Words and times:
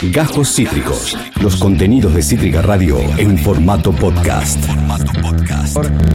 Gajos 0.00 0.54
Cítricos. 0.54 1.18
Los 1.42 1.56
contenidos 1.56 2.14
de 2.14 2.22
Cítrica 2.22 2.62
Radio 2.62 3.00
en 3.18 3.36
formato 3.36 3.90
podcast. 3.90 4.56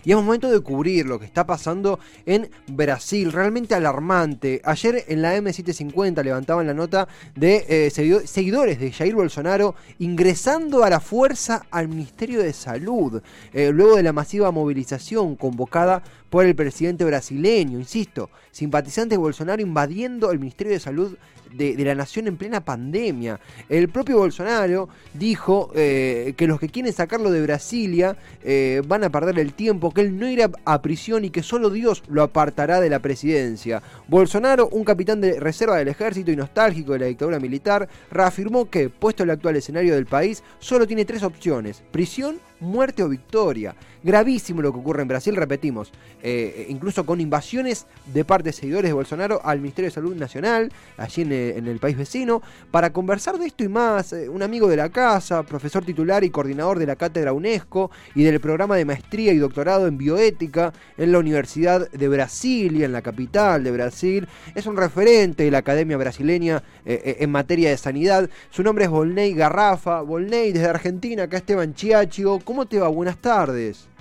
Y 0.06 0.12
es 0.12 0.16
momento 0.16 0.50
de 0.50 0.62
cubrir 0.62 1.06
lo 1.06 1.20
que 1.20 1.26
está 1.26 1.46
pasando 1.46 2.00
en 2.26 2.50
Brasil, 2.68 3.32
realmente 3.34 3.76
alarmante. 3.76 4.62
Ayer 4.64 5.04
en 5.10 5.22
la 5.22 5.38
M750 5.38 6.24
levantaban 6.24 6.66
la 6.66 6.74
nota 6.74 7.10
de 7.36 7.66
eh, 7.68 7.90
seguidores 8.26 8.80
de 8.80 8.92
Jair 8.92 9.16
Bolsonaro 9.16 9.76
ingresando 10.00 10.86
a 10.86 10.90
la 10.90 11.02
fuerza 11.02 11.66
al 11.70 11.90
Ministerio 11.90 12.42
de 12.42 12.54
Salud, 12.54 13.22
eh, 13.52 13.72
luego 13.74 13.98
de 13.98 14.04
la 14.04 14.14
masiva 14.14 14.52
movilización 14.52 15.36
convocada 15.36 16.04
por 16.34 16.48
el 16.48 16.56
presidente 16.56 17.06
brasileño, 17.06 17.78
insisto, 17.78 18.32
simpatizantes 18.50 19.18
de 19.18 19.22
Bolsonaro 19.22 19.62
invadiendo 19.62 20.32
el 20.32 20.40
Ministerio 20.40 20.74
de 20.74 20.80
Salud 20.80 21.16
de, 21.54 21.76
la 21.86 21.94
nación 21.94 22.26
en 22.26 22.38
plena 22.38 22.66
pandemia. 22.66 23.40
El 23.70 23.88
propio 23.90 24.18
Bolsonaro 24.18 24.90
dijo 25.14 25.70
eh, 25.76 26.34
que 26.36 26.48
los 26.48 26.60
que 26.60 26.70
quieren 26.70 26.92
sacarlo 26.92 27.30
de 27.30 27.44
Brasilia 27.44 28.18
eh, 28.44 28.82
van 28.88 29.04
a 29.04 29.12
perder 29.12 29.38
el 29.38 29.54
tiempo, 29.54 29.94
que 29.94 30.02
él 30.02 30.18
no 30.18 30.28
irá 30.28 30.50
a 30.66 30.82
prisión 30.82 31.24
y 31.24 31.30
que 31.30 31.44
solo 31.44 31.70
Dios 31.70 32.02
lo 32.08 32.24
apartará 32.24 32.82
de 32.82 32.90
la 32.90 32.98
presidencia. 32.98 33.84
Bolsonaro, 34.08 34.70
un 34.70 34.86
capitán 34.86 35.22
de 35.22 35.40
reserva 35.40 35.78
del 35.78 35.90
ejército 35.90 36.32
y 36.32 36.36
nostálgico 36.36 36.94
de 36.94 37.00
la 37.00 37.06
dictadura 37.06 37.40
militar, 37.40 37.88
reafirmó 38.10 38.72
que, 38.72 38.90
puesto 38.90 39.22
el 39.22 39.30
actual 39.30 39.58
escenario 39.58 39.94
del 39.94 40.08
país, 40.08 40.42
solo 40.58 40.88
tiene 40.88 41.06
tres 41.06 41.22
opciones, 41.22 41.84
prisión 41.92 42.40
muerte 42.60 43.04
o 43.04 43.10
victoria. 43.10 43.76
Gravísimo 44.04 44.62
lo 44.62 44.74
que 44.74 44.80
ocurre 44.80 45.02
en 45.02 45.08
Brasil, 45.08 45.34
repetimos, 45.34 45.92
eh, 46.22 46.66
incluso 46.68 47.06
con 47.06 47.22
invasiones 47.22 47.86
de 48.14 48.26
parte 48.26 48.50
de 48.50 48.54
seguidores 48.54 48.90
de 48.90 48.94
Bolsonaro 48.94 49.40
al 49.46 49.60
Ministerio 49.60 49.90
de 49.90 49.96
Salud 49.96 50.14
Nacional, 50.14 50.74
allí 50.98 51.22
en 51.22 51.32
el, 51.32 51.80
país 51.80 51.98
vecino. 51.98 52.42
Para 52.70 52.92
conversar 52.92 53.38
de 53.40 53.46
esto 53.46 53.64
y 53.64 53.70
más, 53.70 54.12
eh, 54.12 54.28
un 54.28 54.44
amigo 54.44 54.68
de 54.68 54.76
la 54.76 54.90
casa, 54.90 55.44
profesor 55.44 55.86
titular 55.86 56.24
y 56.26 56.30
coordinador 56.30 56.80
de 56.80 56.86
la 56.86 56.98
cátedra 56.98 57.32
UNESCO 57.32 57.92
y 58.14 58.24
del 58.24 58.42
programa 58.42 58.76
de 58.76 58.84
maestría 58.84 59.32
y 59.32 59.38
doctorado 59.38 59.88
en 59.88 59.98
bioética 59.98 60.74
en 60.98 61.14
la 61.14 61.20
Universidad 61.20 61.90
de 61.90 62.08
Brasilia, 62.10 62.86
en 62.86 62.92
la 62.92 63.02
capital 63.02 63.64
de 63.64 63.72
Brasil, 63.72 64.28
es 64.54 64.66
un 64.66 64.76
referente 64.76 65.44
de 65.44 65.52
la 65.52 65.60
academia 65.60 65.96
brasileña 65.96 66.62
eh, 66.86 67.18
en 67.20 67.32
materia 67.32 67.70
de 67.70 67.78
sanidad. 67.78 68.30
Su 68.50 68.64
nombre 68.64 68.84
es 68.86 68.92
Volney 68.92 69.34
Garrafa. 69.34 70.02
Volney, 70.02 70.52
desde 70.52 70.68
Argentina, 70.68 71.24
acá 71.24 71.38
Esteban 71.38 71.74
Chiacho. 71.74 72.40
¿Cómo 72.44 72.66
te 72.66 72.80
va? 72.80 72.90
Buenas 72.90 73.18
tardes. 73.18 73.93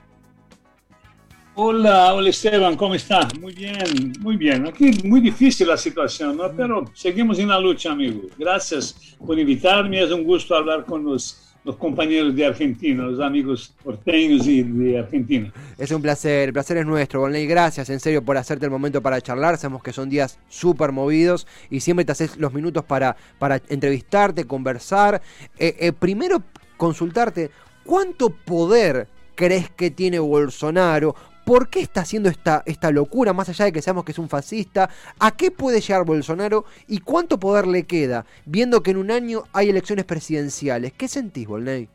Hola, 1.55 2.15
hola 2.15 2.31
Esteban, 2.31 2.77
¿cómo 2.77 2.95
estás? 2.95 3.39
Muy 3.39 3.53
bien, 3.53 4.13
muy 4.21 4.37
bien. 4.37 4.67
Aquí 4.67 4.91
muy 5.05 5.21
difícil 5.21 5.69
la 5.69 5.77
situación, 5.77 6.39
¿no? 6.39 6.51
Pero 6.57 6.85
seguimos 6.95 7.39
en 7.39 7.49
la 7.49 7.61
lucha, 7.61 7.93
amigo. 7.93 8.23
Gracias 8.39 9.17
por 9.19 9.39
invitarme. 9.39 10.03
Es 10.03 10.11
un 10.11 10.25
gusto 10.25 10.57
hablar 10.57 10.87
con 10.87 11.05
los, 11.05 11.55
los 11.63 11.77
compañeros 11.77 12.35
de 12.35 12.47
Argentina, 12.47 13.05
los 13.05 13.21
amigos 13.21 13.75
porteños 13.85 14.47
y 14.47 14.63
de 14.63 14.99
Argentina. 14.99 15.53
Es 15.77 15.91
un 15.91 16.01
placer, 16.01 16.49
el 16.49 16.53
placer 16.55 16.79
es 16.79 16.87
nuestro, 16.87 17.21
Bonley. 17.21 17.47
Gracias, 17.47 17.91
en 17.91 18.01
serio, 18.01 18.25
por 18.25 18.39
hacerte 18.39 18.65
el 18.65 18.71
momento 18.71 19.03
para 19.03 19.21
charlar. 19.21 19.59
Sabemos 19.59 19.83
que 19.83 19.93
son 19.93 20.09
días 20.09 20.39
súper 20.49 20.91
movidos 20.91 21.47
y 21.69 21.81
siempre 21.81 22.07
te 22.07 22.13
haces 22.13 22.39
los 22.39 22.55
minutos 22.55 22.83
para, 22.85 23.15
para 23.39 23.61
entrevistarte, 23.69 24.47
conversar. 24.47 25.21
Eh, 25.59 25.77
eh, 25.81 25.93
primero, 25.93 26.43
consultarte, 26.79 27.51
¿Cuánto 27.85 28.31
poder 28.31 29.09
crees 29.35 29.69
que 29.71 29.91
tiene 29.91 30.21
Bolsonaro? 30.21 31.17
¿Por 31.53 31.69
qué 31.69 31.81
está 31.81 32.01
haciendo 32.01 32.31
esta, 32.31 32.63
esta 32.65 32.91
locura, 32.91 33.35
más 33.35 33.47
allá 33.51 33.67
de 33.67 33.73
que 33.73 33.83
seamos 33.83 34.07
que 34.07 34.13
es 34.13 34.19
un 34.19 34.31
fascista? 34.31 34.89
¿A 35.19 35.33
qué 35.33 35.51
puede 35.51 35.83
llegar 35.83 36.03
Bolsonaro 36.07 36.65
y 36.89 37.01
cuánto 37.01 37.39
poder 37.39 37.67
le 37.67 37.83
queda, 37.83 38.25
viendo 38.47 38.83
que 38.83 38.93
en 38.93 38.97
un 38.97 39.11
año 39.11 39.43
hay 39.53 39.69
elecciones 39.69 40.07
presidenciales? 40.07 40.95
¿Qué 40.95 41.09
sentís, 41.09 41.47
Bolney? 41.47 41.91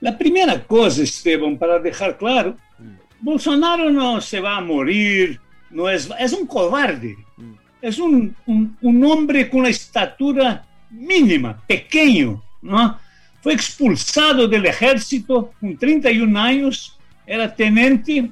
La 0.00 0.18
primera 0.18 0.62
cosa, 0.62 1.04
Esteban, 1.04 1.56
para 1.56 1.78
dejar 1.78 2.18
claro, 2.18 2.54
mm. 2.78 3.22
Bolsonaro 3.22 3.88
no 3.88 4.20
se 4.20 4.40
va 4.40 4.58
a 4.58 4.60
morir, 4.60 5.40
no 5.70 5.88
es, 5.88 6.10
es 6.20 6.34
un 6.34 6.46
cobarde, 6.46 7.16
mm. 7.38 7.52
es 7.80 7.98
un, 7.98 8.36
un, 8.44 8.76
un 8.82 9.04
hombre 9.06 9.48
con 9.48 9.60
una 9.60 9.70
estatura 9.70 10.66
mínima, 10.90 11.58
pequeño, 11.66 12.42
¿no? 12.60 13.00
Fue 13.40 13.54
expulsado 13.54 14.46
del 14.48 14.66
ejército 14.66 15.54
con 15.58 15.78
31 15.78 16.38
años, 16.38 16.98
era 17.26 17.54
tenente 17.54 18.30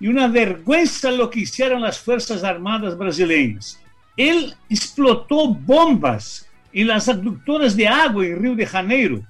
y 0.00 0.08
una 0.08 0.28
vergüenza 0.28 1.10
lo 1.10 1.30
que 1.30 1.40
hicieron 1.40 1.80
las 1.80 1.98
Fuerzas 1.98 2.42
Armadas 2.42 2.98
brasileñas. 2.98 3.80
Él 4.16 4.54
explotó 4.68 5.54
bombas 5.54 6.48
en 6.72 6.88
las 6.88 7.08
aductoras 7.08 7.76
de 7.76 7.86
agua 7.86 8.26
en 8.26 8.42
Río 8.42 8.54
de 8.54 8.66
Janeiro. 8.66 9.22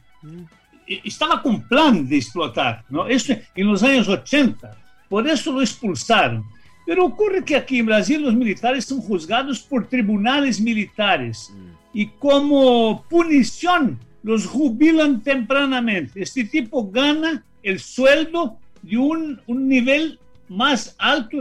Estaba 0.86 1.42
con 1.42 1.62
plan 1.68 2.08
de 2.08 2.16
explotar, 2.16 2.84
¿no? 2.88 3.06
Eso 3.06 3.34
en 3.54 3.66
los 3.66 3.82
años 3.82 4.08
80. 4.08 4.76
Por 5.08 5.28
eso 5.28 5.52
lo 5.52 5.60
expulsaron. 5.60 6.44
Pero 6.86 7.04
ocurre 7.04 7.44
que 7.44 7.54
aquí 7.54 7.78
en 7.78 7.86
Brasil 7.86 8.22
los 8.22 8.34
militares 8.34 8.86
son 8.86 9.00
juzgados 9.00 9.60
por 9.60 9.86
tribunales 9.86 10.60
militares 10.60 11.52
y 11.92 12.06
como 12.06 13.04
punición 13.08 13.98
los 14.22 14.46
jubilan 14.46 15.20
tempranamente. 15.20 16.22
Este 16.22 16.44
tipo 16.44 16.90
gana 16.90 17.44
el 17.62 17.78
sueldo 17.78 18.58
de 18.82 18.96
un, 18.96 19.40
un 19.46 19.68
nivel 19.68 20.18
más 20.48 20.94
alto 20.98 21.38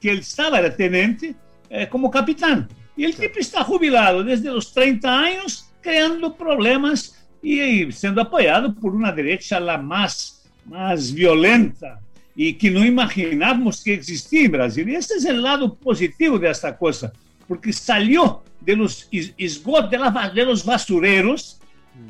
que 0.00 0.10
él 0.10 0.18
estaba, 0.18 0.58
era 0.60 0.74
tenente, 0.74 1.34
eh, 1.70 1.88
como 1.90 2.10
capitán. 2.10 2.68
Y 2.96 3.04
el 3.04 3.14
tipo 3.16 3.38
está 3.38 3.64
jubilado 3.64 4.22
desde 4.22 4.50
los 4.50 4.72
30 4.72 5.18
años, 5.18 5.68
creando 5.80 6.34
problemas 6.34 7.26
y, 7.42 7.60
y 7.60 7.92
siendo 7.92 8.20
apoyado 8.20 8.74
por 8.74 8.94
una 8.94 9.10
derecha 9.10 9.58
la 9.58 9.78
más, 9.78 10.48
más 10.64 11.12
violenta 11.12 12.00
y 12.36 12.54
que 12.54 12.70
no 12.70 12.84
imaginamos 12.84 13.82
que 13.82 13.94
existía 13.94 14.44
en 14.44 14.52
Brasil. 14.52 14.88
Y 14.88 14.94
este 14.94 15.14
es 15.14 15.24
el 15.24 15.42
lado 15.42 15.74
positivo 15.74 16.38
de 16.38 16.50
esta 16.50 16.76
cosa, 16.76 17.12
porque 17.46 17.72
salió 17.72 18.42
de 18.60 18.76
los 18.76 19.08
esgotos, 19.10 19.90
de, 19.90 20.30
de 20.34 20.44
los 20.44 20.64
basureros, 20.64 21.60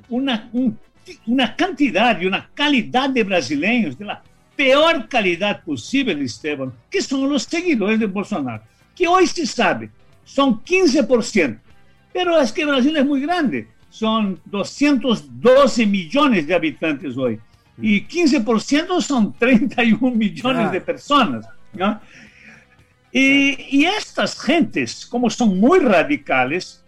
una, 0.08 0.48
un, 0.52 0.78
una 1.26 1.54
cantidad 1.56 2.20
y 2.20 2.26
una 2.26 2.48
calidad 2.54 3.10
de 3.10 3.24
brasileños 3.24 3.98
de 3.98 4.04
la 4.04 4.22
peor 4.56 5.08
calidad 5.08 5.62
posible, 5.64 6.24
Esteban, 6.24 6.72
que 6.90 7.02
son 7.02 7.28
los 7.28 7.42
seguidores 7.44 7.98
de 7.98 8.06
Bolsonaro, 8.06 8.62
que 8.94 9.06
hoy 9.06 9.26
se 9.26 9.46
sabe, 9.46 9.90
son 10.24 10.62
15%, 10.62 11.58
pero 12.12 12.40
es 12.40 12.52
que 12.52 12.64
Brasil 12.64 12.96
es 12.96 13.04
muy 13.04 13.20
grande, 13.20 13.68
son 13.90 14.40
212 14.46 15.86
millones 15.86 16.46
de 16.46 16.54
habitantes 16.54 17.16
hoy, 17.16 17.40
y 17.80 18.02
15% 18.02 19.00
son 19.00 19.32
31 19.32 20.16
millones 20.16 20.70
de 20.70 20.80
personas. 20.80 21.46
¿no? 21.72 22.00
Y, 23.10 23.78
y 23.78 23.84
estas 23.84 24.40
gentes, 24.40 25.04
como 25.06 25.28
son 25.28 25.58
muy 25.58 25.80
radicales, 25.80 26.84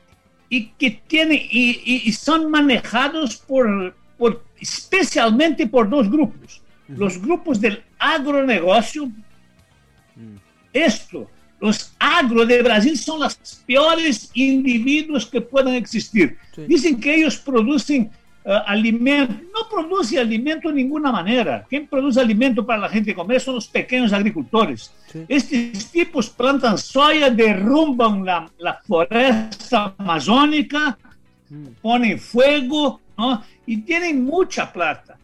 y 0.48 0.68
que 0.78 0.90
tienen 1.06 1.40
y, 1.50 2.12
son 2.12 2.50
manejados 2.50 3.36
por, 3.36 3.94
por, 4.16 4.44
especialmente 4.60 5.66
por 5.66 5.88
dos 5.88 6.10
grupos. 6.10 6.62
Los 6.88 7.20
grupos 7.20 7.60
del 7.60 7.82
agronegocio. 7.98 9.10
Esto, 10.72 11.28
los 11.60 11.92
agro 11.98 12.44
de 12.44 12.62
Brasil 12.62 12.96
son 12.96 13.20
los 13.20 13.34
peores 13.66 14.30
individuos 14.34 15.26
que 15.26 15.40
puedan 15.40 15.74
existir. 15.74 16.36
Dicen 16.68 17.00
que 17.00 17.16
ellos 17.16 17.38
producen 17.38 18.10
uh, 18.44 18.50
alimento, 18.66 19.34
no 19.52 19.68
produce 19.68 20.18
alimento 20.18 20.68
de 20.68 20.74
ninguna 20.74 21.10
manera. 21.10 21.64
Quien 21.68 21.86
produce 21.86 22.20
alimento 22.20 22.64
para 22.64 22.80
la 22.80 22.88
gente 22.88 23.14
comer 23.14 23.40
son 23.40 23.56
los 23.56 23.66
pequeños 23.66 24.12
agricultores. 24.12 24.92
Sí. 25.10 25.24
Estos 25.28 25.90
tipos 25.90 26.28
plantan 26.30 26.76
soya, 26.78 27.30
derrumban 27.30 28.24
la, 28.24 28.50
la 28.58 28.74
floresta 28.86 29.94
amazónica, 29.98 30.98
mm. 31.48 31.66
ponen 31.80 32.18
fuego 32.18 33.00
¿no? 33.16 33.42
Y 33.66 33.78
tienen 33.78 34.24
mucha 34.24 34.72
plata. 34.72 35.18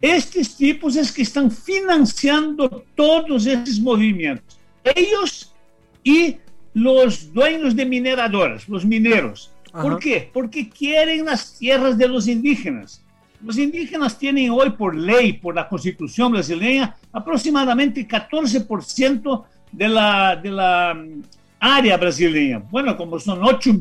Estos 0.00 0.56
tipos 0.56 0.96
es 0.96 1.10
que 1.10 1.22
están 1.22 1.50
financiando 1.50 2.84
todos 2.94 3.46
esos 3.46 3.80
movimientos. 3.80 4.58
Ellos 4.82 5.54
y 6.02 6.36
los 6.74 7.32
dueños 7.32 7.74
de 7.74 7.86
mineradoras, 7.86 8.68
los 8.68 8.84
mineros 8.84 9.54
¿Por 9.82 9.98
qué? 9.98 10.30
Porque 10.32 10.68
quieren 10.68 11.24
las 11.24 11.58
tierras 11.58 11.98
de 11.98 12.06
los 12.06 12.28
indígenas. 12.28 13.02
Los 13.42 13.58
indígenas 13.58 14.16
tienen 14.16 14.50
hoy 14.50 14.70
por 14.70 14.94
ley, 14.94 15.34
por 15.34 15.54
la 15.54 15.68
constitución 15.68 16.32
brasileña, 16.32 16.94
aproximadamente 17.12 18.06
14% 18.06 19.44
de 19.72 19.88
la, 19.88 20.36
de 20.36 20.50
la 20.50 20.94
mm, 20.94 21.22
área 21.58 21.96
brasileña. 21.96 22.58
Bueno, 22.70 22.96
como 22.96 23.18
son 23.18 23.42
8 23.42 23.72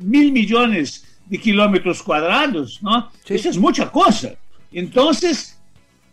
mil 0.00 0.32
millones 0.32 1.15
de 1.26 1.38
kilómetros 1.38 2.02
cuadrados, 2.02 2.82
¿no? 2.82 3.10
Sí. 3.24 3.34
Eso 3.34 3.50
es 3.50 3.58
mucha 3.58 3.90
cosa. 3.90 4.34
Entonces, 4.72 5.60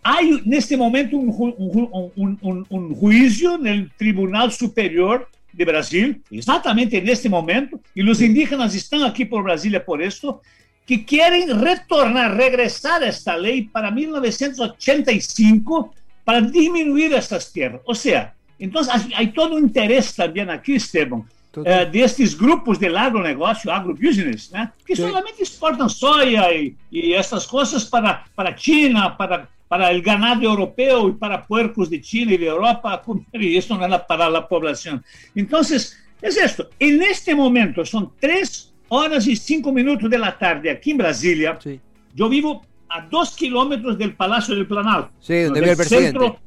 hay 0.04 0.42
en 0.46 0.54
este 0.54 0.76
momento 0.76 1.16
un, 1.18 2.12
un, 2.16 2.38
un, 2.42 2.66
un 2.70 2.96
juicio 2.96 3.56
en 3.56 3.68
el 3.68 3.92
Tribunal 3.92 4.52
Superior 4.52 5.30
de 5.54 5.66
Brasil, 5.66 6.22
exatamente 6.32 7.00
neste 7.00 7.30
momento, 7.30 7.80
e 7.96 8.02
os 8.04 8.20
indígenas 8.22 8.74
estão 8.74 9.06
aqui 9.06 9.24
por 9.24 9.44
Brasília 9.44 9.80
por 9.80 10.02
isso, 10.02 10.42
que 10.86 10.98
querem 10.98 11.54
retornar, 11.54 12.36
regressar 12.36 13.02
a 13.02 13.06
esta 13.06 13.36
lei 13.36 13.70
para 13.72 13.90
1985 13.92 15.94
para 16.26 16.42
diminuir 16.42 17.14
essas 17.14 17.50
terras. 17.52 17.80
Ou 17.86 17.96
seja, 17.96 18.34
então 18.60 18.82
há 18.82 19.28
todo 19.28 19.56
um 19.56 19.60
interesse 19.60 20.14
também 20.16 20.50
aqui, 20.50 20.74
Esteban, 20.74 21.24
eh, 21.64 21.86
destes 21.86 22.34
grupos 22.34 22.80
de 22.80 22.88
agronegócio, 22.88 23.72
agrobusiness, 23.72 24.50
né, 24.52 24.72
que 24.86 24.96
Sim. 24.96 25.04
solamente 25.04 25.44
exportam 25.44 25.88
soja 25.88 26.52
e, 26.52 26.76
e 26.92 27.14
essas 27.14 27.46
coisas 27.46 27.84
para, 27.84 28.26
para 28.36 28.50
a 28.50 28.58
China, 28.58 29.12
para, 29.12 29.48
para 29.70 29.96
o 29.96 30.02
ganado 30.02 30.44
europeu 30.44 31.10
e 31.10 31.14
para 31.14 31.38
puercos 31.38 31.90
de 31.90 32.02
China 32.02 32.34
e 32.34 32.38
de 32.38 32.46
Europa, 32.46 33.02
e 33.34 33.58
isso 33.58 33.76
não 33.76 33.84
é 33.84 33.98
para 34.00 34.28
a 34.28 34.42
população. 34.42 35.00
Então, 35.36 35.62
é 35.62 36.28
isso. 36.28 36.68
E 36.80 36.92
neste 36.92 37.34
momento, 37.36 37.86
são 37.86 38.12
três 38.20 38.74
horas 38.90 39.28
e 39.28 39.36
cinco 39.36 39.72
minutos 39.72 40.10
da 40.10 40.32
tarde 40.32 40.70
aqui 40.70 40.92
em 40.92 40.98
Brasília. 40.98 41.58
Sí. 41.62 41.80
Eu 42.18 42.30
vivo 42.30 42.62
a 42.90 43.00
dos 43.00 43.36
kilómetros 43.36 43.98
do 43.98 44.12
Palácio 44.14 44.56
do 44.56 44.66
Planalto. 44.66 45.12
Sí, 45.20 45.44
donde 45.46 45.60
el 45.60 45.76
centro, 45.78 46.40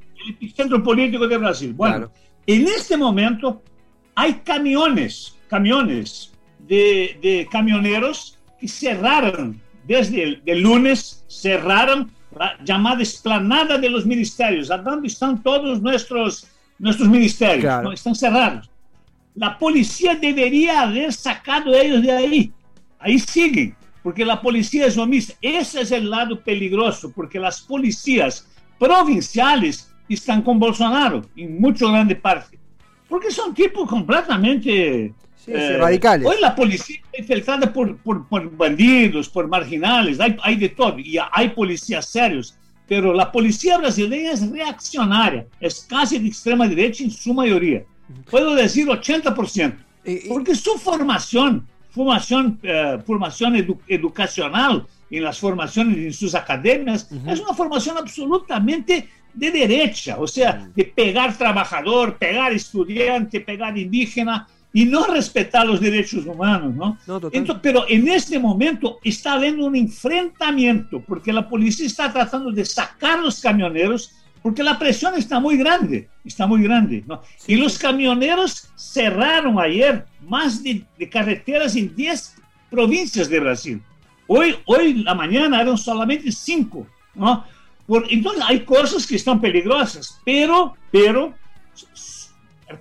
centro 0.55 0.82
político 0.82 1.26
de 1.26 1.38
Brasil. 1.38 1.73
Bueno, 1.73 1.97
claro. 1.97 2.12
en 2.47 2.69
este 2.69 2.97
momento 2.97 3.62
hay 4.16 4.34
camiones, 4.44 5.36
camiones 5.48 6.32
de, 6.58 7.18
de 7.22 7.46
camioneros 7.50 8.38
que 8.58 8.66
cerraron 8.66 9.60
desde 9.86 10.22
el, 10.22 10.42
el 10.46 10.62
lunes, 10.62 11.24
cerraron 11.28 12.10
la 12.36 12.56
llamada 12.64 13.02
esplanada 13.02 13.78
de 13.78 13.88
los 13.88 14.04
ministerios, 14.04 14.68
donde 14.68 15.08
están 15.08 15.42
todos 15.42 15.80
nuestros, 15.80 16.46
nuestros 16.78 17.08
ministerios, 17.08 17.60
claro. 17.60 17.84
¿no? 17.84 17.92
están 17.92 18.14
cerrados. 18.14 18.68
La 19.34 19.58
policía 19.58 20.14
debería 20.14 20.82
haber 20.82 21.12
sacado 21.12 21.74
ellos 21.74 22.02
de 22.02 22.10
ahí. 22.10 22.52
Ahí 22.98 23.18
siguen, 23.18 23.76
porque 24.02 24.24
la 24.24 24.40
policía 24.40 24.86
es 24.86 24.96
omisa. 24.96 25.34
Ese 25.42 25.82
es 25.82 25.92
el 25.92 26.08
lado 26.08 26.40
peligroso, 26.40 27.12
porque 27.12 27.38
las 27.38 27.60
policías 27.60 28.48
provinciales 28.78 29.92
están 30.08 30.40
con 30.40 30.58
Bolsonaro, 30.58 31.22
en 31.36 31.60
mucho 31.60 31.88
grande 31.88 32.16
parte. 32.16 32.58
Porque 33.08 33.31
son 33.31 33.55
tipos 33.55 33.88
completamente 33.88 35.12
sí, 35.37 35.53
eh, 35.53 35.76
radicales. 35.79 36.26
Hoy 36.26 36.37
la 36.41 36.55
policía 36.55 36.97
está 36.97 37.19
infiltrada 37.19 37.73
por, 37.73 37.97
por, 37.99 38.26
por 38.29 38.56
bandidos, 38.56 39.29
por 39.29 39.49
marginales, 39.49 40.19
hay, 40.20 40.37
hay, 40.43 40.56
de 40.56 40.69
todo, 40.70 40.99
y 40.99 41.17
hay 41.32 41.50
policías 41.50 42.08
serios, 42.11 42.56
pero 42.88 43.12
la 43.12 43.31
policía 43.31 43.79
brasileña 43.79 44.32
es 44.32 44.50
reaccionaria, 44.50 45.47
es 45.61 45.87
casi 45.88 46.19
de 46.19 46.29
extrema 46.29 46.67
derecha 46.69 47.05
en 47.05 47.11
su 47.11 47.32
mayoría. 47.32 47.85
Puedo 48.31 48.55
decir 48.55 48.87
80%, 48.87 49.76
porque 50.29 50.55
su 50.55 50.79
formación, 50.79 51.67
formación, 51.91 52.59
eh, 52.62 52.99
formación 53.05 53.56
edu 53.56 53.79
educacional 53.88 54.87
en 55.11 55.23
las 55.23 55.38
formaciones 55.38 55.97
en 55.99 56.12
sus 56.12 56.35
academias, 56.35 57.09
uh 57.11 57.17
-huh. 57.17 57.32
es 57.32 57.41
una 57.41 57.55
formación 57.55 57.97
absolutamente 57.99 59.09
de 59.37 59.50
derecha, 59.50 60.17
o 60.19 60.27
sea, 60.27 60.69
de 60.75 60.85
pegar 60.85 61.37
trabajador, 61.37 62.17
pegar 62.17 62.53
estudiante, 62.53 63.41
pegar 63.41 63.77
indígena 63.77 64.49
y 64.73 64.85
no 64.85 65.06
respetar 65.06 65.67
los 65.67 65.81
derechos 65.81 66.27
humanos, 66.27 66.75
¿no? 66.75 66.99
no 67.06 67.17
Entonces, 67.33 67.61
pero 67.62 67.85
en 67.88 68.09
este 68.09 68.38
momento 68.38 68.99
está 69.05 69.35
habiendo 69.35 69.67
un 69.67 69.77
enfrentamiento 69.77 71.03
porque 71.06 71.33
la 71.33 71.49
policía 71.49 71.87
está 71.87 72.12
tratando 72.12 72.50
de 72.50 72.65
sacar 72.65 73.21
los 73.21 73.41
camioneros 73.41 74.12
porque 74.43 74.62
la 74.62 74.79
presión 74.79 75.15
está 75.17 75.41
muy 75.41 75.56
grande, 75.56 76.09
está 76.25 76.47
muy 76.47 76.62
grande. 76.62 77.03
¿no? 77.06 77.21
Sí. 77.37 77.55
Y 77.55 77.56
los 77.56 77.79
camioneros 77.79 78.69
cerraron 78.77 79.59
ayer 79.59 80.06
más 80.23 80.62
de, 80.62 80.85
de, 80.99 81.09
carreteras 81.09 81.75
en 81.75 81.94
10 81.94 82.37
provincias 82.71 83.29
de 83.29 83.41
Brasil. 83.41 83.83
Hoy, 84.29 84.56
hoy 84.67 84.94
la 85.03 85.15
mañana 85.15 85.61
eran 85.61 85.77
solamente 85.77 86.31
5. 86.31 86.87
¿no? 87.17 87.44
Por, 87.87 88.06
entonces 88.11 88.43
hay 88.47 88.61
cosas 88.61 89.06
que 89.06 89.17
están 89.17 89.41
peligrosas, 89.41 90.21
pero, 90.25 90.75
pero, 90.91 91.35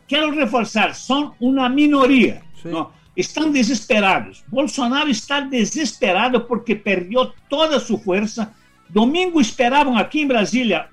quiero 0.07 0.31
reforzar, 0.31 0.95
son 0.95 1.33
una 1.39 1.69
minoría. 1.69 2.43
Sí. 2.61 2.69
¿no? 2.69 2.91
Están 3.15 3.53
desesperados. 3.53 4.43
Bolsonaro 4.47 5.09
está 5.09 5.41
desesperado 5.41 6.47
porque 6.47 6.75
perdió 6.75 7.33
toda 7.47 7.79
su 7.79 7.97
fuerza. 7.97 8.53
Domingo 8.89 9.39
esperaban 9.39 9.97
aquí 9.97 10.21
en 10.21 10.27
Brasilia 10.27 10.89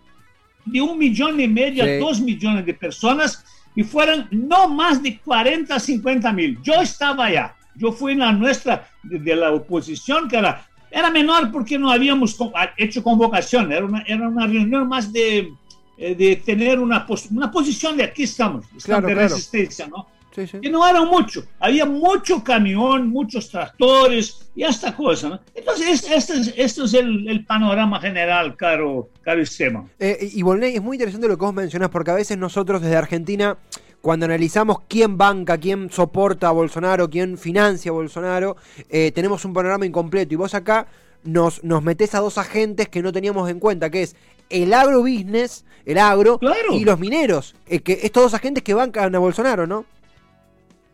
de 0.64 0.80
un 0.80 0.98
millón 0.98 1.40
y 1.40 1.48
medio 1.48 1.84
sí. 1.84 1.90
a 1.90 1.98
dos 1.98 2.20
millones 2.20 2.64
de 2.66 2.74
personas 2.74 3.44
y 3.74 3.82
fueron 3.82 4.28
no 4.30 4.68
más 4.68 5.02
de 5.02 5.18
40 5.18 5.74
a 5.74 5.80
50 5.80 6.32
mil. 6.32 6.58
Yo 6.62 6.74
estaba 6.74 7.26
allá. 7.26 7.56
Yo 7.74 7.90
fui 7.90 8.12
en 8.12 8.18
la 8.18 8.32
nuestra 8.32 8.88
de, 9.02 9.18
de 9.18 9.34
la 9.34 9.50
oposición, 9.50 10.28
que 10.28 10.36
era 10.36 10.66
era 10.92 11.10
menor 11.10 11.50
porque 11.50 11.78
no 11.78 11.90
habíamos 11.90 12.36
hecho 12.76 13.02
convocación, 13.02 13.72
era 13.72 13.84
una, 13.84 14.02
era 14.02 14.28
una 14.28 14.46
reunión 14.46 14.86
más 14.88 15.12
de, 15.12 15.52
eh, 15.96 16.14
de 16.14 16.36
tener 16.36 16.78
una, 16.78 17.06
pos, 17.06 17.28
una 17.30 17.50
posición 17.50 17.96
de 17.96 18.04
aquí 18.04 18.24
estamos, 18.24 18.64
estamos 18.66 18.84
claro, 18.84 19.06
de 19.06 19.14
claro. 19.14 19.28
resistencia, 19.28 19.88
¿no? 19.88 20.06
Sí, 20.34 20.46
sí. 20.46 20.60
Que 20.60 20.70
no 20.70 20.86
era 20.88 21.04
mucho, 21.04 21.44
había 21.60 21.84
mucho 21.84 22.42
camión, 22.42 23.08
muchos 23.08 23.50
tractores 23.50 24.50
y 24.54 24.64
esta 24.64 24.96
cosa. 24.96 25.28
¿no? 25.28 25.40
Entonces, 25.54 26.10
este 26.10 26.32
es, 26.34 26.54
este 26.56 26.84
es 26.84 26.94
el, 26.94 27.28
el, 27.28 27.44
panorama 27.44 28.00
general, 28.00 28.56
caro, 28.56 29.10
caro 29.20 29.42
Esteban. 29.42 29.90
Eh, 29.98 30.30
y 30.32 30.40
Volney, 30.40 30.74
es 30.74 30.82
muy 30.82 30.96
interesante 30.96 31.28
lo 31.28 31.36
que 31.36 31.44
vos 31.44 31.52
mencionás, 31.52 31.90
porque 31.90 32.12
a 32.12 32.14
veces 32.14 32.38
nosotros 32.38 32.80
desde 32.80 32.96
Argentina 32.96 33.58
cuando 34.02 34.26
analizamos 34.26 34.78
quién 34.88 35.16
banca, 35.16 35.56
quién 35.56 35.90
soporta 35.90 36.48
a 36.48 36.50
Bolsonaro, 36.50 37.08
quién 37.08 37.38
financia 37.38 37.90
a 37.90 37.94
Bolsonaro, 37.94 38.56
eh, 38.90 39.12
tenemos 39.12 39.44
un 39.44 39.54
panorama 39.54 39.86
incompleto. 39.86 40.34
Y 40.34 40.36
vos 40.36 40.54
acá 40.54 40.88
nos, 41.22 41.62
nos 41.62 41.82
metés 41.84 42.14
a 42.16 42.18
dos 42.18 42.36
agentes 42.36 42.88
que 42.88 43.00
no 43.00 43.12
teníamos 43.12 43.48
en 43.48 43.60
cuenta, 43.60 43.90
que 43.90 44.02
es 44.02 44.16
el 44.50 44.74
agrobusiness, 44.74 45.64
el 45.86 45.98
agro, 45.98 46.38
claro. 46.38 46.74
y 46.74 46.84
los 46.84 46.98
mineros. 46.98 47.54
Eh, 47.68 47.78
que 47.80 48.00
estos 48.02 48.24
dos 48.24 48.34
agentes 48.34 48.64
que 48.64 48.74
bancan 48.74 49.14
a 49.14 49.18
Bolsonaro, 49.20 49.68
¿no? 49.68 49.86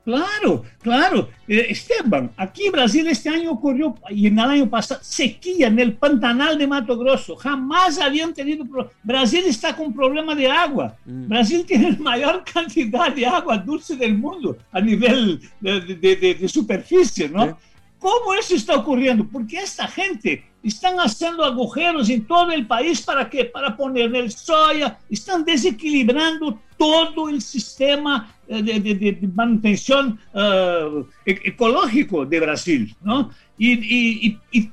Claro, 0.08 0.64
claro. 0.80 1.28
Eh, 1.46 1.66
Esteban, 1.68 2.30
aquí 2.34 2.64
en 2.64 2.72
Brasil 2.72 3.06
este 3.08 3.28
año 3.28 3.50
ocurrió, 3.52 3.94
y 4.08 4.28
en 4.28 4.38
el 4.38 4.44
año 4.46 4.70
pasado, 4.70 5.02
sequía 5.04 5.66
en 5.66 5.78
el 5.78 5.98
Pantanal 5.98 6.56
de 6.56 6.66
Mato 6.66 6.96
Grosso. 6.96 7.36
Jamás 7.36 8.00
habían 8.00 8.32
tenido. 8.32 8.64
Brasil 9.02 9.44
está 9.46 9.76
con 9.76 9.92
problema 9.92 10.34
de 10.34 10.50
agua. 10.50 10.96
Mm. 11.04 11.28
Brasil 11.28 11.62
tiene 11.66 11.92
la 11.92 11.98
mayor 11.98 12.42
cantidad 12.54 13.14
de 13.14 13.26
agua 13.26 13.58
dulce 13.58 13.96
del 13.96 14.16
mundo 14.16 14.56
a 14.72 14.80
nivel 14.80 15.42
de, 15.60 15.82
de, 15.82 16.16
de, 16.16 16.34
de 16.36 16.48
superficie, 16.48 17.28
¿no? 17.28 17.44
¿Sí? 17.44 17.52
¿Cómo 17.98 18.32
eso 18.32 18.54
está 18.54 18.76
ocurriendo? 18.76 19.28
Porque 19.30 19.58
esta 19.58 19.86
gente 19.88 20.42
están 20.62 20.96
haciendo 20.98 21.44
agujeros 21.44 22.10
en 22.10 22.26
todo 22.26 22.50
el 22.50 22.66
país 22.66 23.00
para 23.02 23.28
qué? 23.28 23.44
Para 23.44 23.76
poner 23.76 24.14
el 24.14 24.30
soya, 24.30 24.98
están 25.08 25.44
desequilibrando 25.44 26.58
todo 26.76 27.28
el 27.28 27.42
sistema 27.42 28.32
de, 28.46 28.80
de, 28.80 28.94
de 28.94 29.28
manutención 29.34 30.18
uh, 30.32 31.04
ecológico 31.26 32.24
de 32.24 32.40
Brasil, 32.40 32.96
¿no? 33.02 33.30
Y, 33.58 33.72
y, 33.72 34.38
y, 34.52 34.70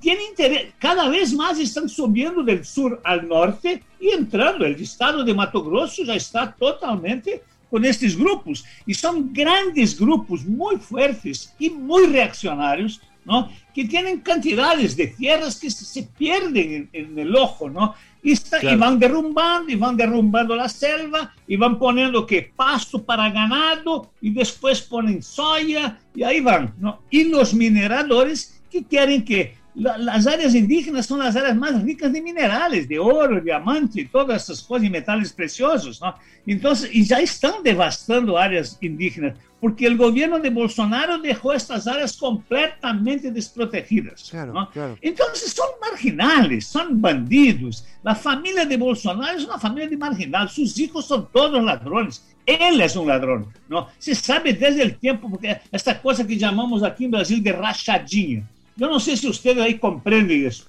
cada 0.77 1.09
vez 1.09 1.33
más 1.33 1.57
están 1.59 1.89
subiendo 1.89 2.43
del 2.43 2.63
sur 2.63 3.01
al 3.03 3.27
norte 3.27 3.83
y 3.99 4.09
entrando. 4.09 4.63
El 4.63 4.75
estado 4.75 5.23
de 5.23 5.33
Mato 5.33 5.63
Grosso 5.63 6.03
ya 6.03 6.13
está 6.13 6.51
totalmente 6.53 7.41
con 7.71 7.83
estos 7.83 8.15
grupos. 8.15 8.63
Y 8.85 8.93
son 8.93 9.33
grandes 9.33 9.99
grupos 9.99 10.45
muy 10.45 10.77
fuertes 10.77 11.53
y 11.57 11.71
muy 11.71 12.05
reaccionarios 12.05 13.01
¿no? 13.25 13.49
que 13.73 13.85
tienen 13.85 14.21
cantidades 14.21 14.95
de 14.95 15.07
tierras 15.07 15.59
que 15.59 15.69
se 15.69 16.03
pierden 16.03 16.89
en, 16.93 17.09
en 17.11 17.19
el 17.19 17.35
ojo, 17.35 17.69
¿no? 17.69 17.93
Y, 18.23 18.31
está, 18.31 18.59
claro. 18.59 18.77
y, 18.77 18.79
van 18.79 18.97
derrumbando, 18.97 19.71
y 19.71 19.75
van 19.75 19.97
derrumbando 19.97 20.55
la 20.55 20.69
selva, 20.69 21.33
y 21.47 21.57
van 21.57 21.77
poniendo 21.77 22.25
que 22.25 22.51
pasto 22.55 23.03
para 23.03 23.29
ganado, 23.29 24.11
y 24.21 24.31
después 24.31 24.81
ponen 24.81 25.21
soya, 25.21 25.99
y 26.15 26.23
ahí 26.23 26.39
van, 26.39 26.73
¿no? 26.79 27.01
Y 27.09 27.25
los 27.25 27.53
mineradores 27.53 28.63
que 28.71 28.83
quieren 28.83 29.23
que 29.23 29.55
la, 29.75 29.97
las 29.97 30.25
áreas 30.27 30.55
indígenas 30.55 31.05
son 31.05 31.19
las 31.19 31.35
áreas 31.35 31.55
más 31.55 31.81
ricas 31.83 32.11
de 32.11 32.21
minerales, 32.21 32.87
de 32.87 32.99
oro, 32.99 33.41
diamante, 33.41 34.01
y 34.01 34.05
todas 34.05 34.43
esas 34.43 34.61
cosas, 34.61 34.85
y 34.85 34.89
metales 34.89 35.33
preciosos, 35.33 36.01
¿no? 36.01 36.15
Entonces, 36.45 36.89
y 36.93 37.03
ya 37.03 37.19
están 37.19 37.63
devastando 37.63 38.37
áreas 38.37 38.77
indígenas 38.81 39.35
porque 39.65 39.87
el 39.87 39.97
gobierno 39.97 40.37
de 40.37 40.51
Bolsonaro 40.51 41.17
dejó 41.17 41.51
estas 41.51 41.87
áreas 41.87 42.15
completamente 42.17 43.31
desprotegidas. 43.31 44.27
Claro, 44.29 44.53
¿no? 44.53 44.69
claro. 44.69 44.95
Entonces 45.01 45.53
son 45.53 45.65
marginales, 45.81 46.67
son 46.67 47.01
bandidos. 47.01 47.83
La 48.03 48.13
familia 48.13 48.65
de 48.65 48.77
Bolsonaro 48.77 49.35
es 49.35 49.43
una 49.43 49.57
familia 49.57 49.89
de 49.89 49.97
marginal, 49.97 50.49
sus 50.49 50.77
hijos 50.77 51.07
son 51.07 51.27
todos 51.31 51.63
ladrones. 51.63 52.23
Él 52.45 52.79
es 52.79 52.95
un 52.95 53.07
ladrón, 53.07 53.47
¿no? 53.67 53.87
Se 53.97 54.13
sabe 54.13 54.53
desde 54.53 54.83
el 54.83 54.97
tiempo, 54.97 55.31
porque 55.31 55.59
esta 55.71 55.99
cosa 55.99 56.27
que 56.27 56.37
llamamos 56.37 56.83
aquí 56.83 57.05
en 57.05 57.11
Brasil 57.11 57.41
de 57.41 57.51
rachadinha. 57.51 58.47
Yo 58.75 58.87
no 58.87 58.99
sé 58.99 59.15
si 59.15 59.27
ustedes 59.27 59.57
ahí 59.57 59.77
comprenden 59.77 60.45
eso. 60.45 60.65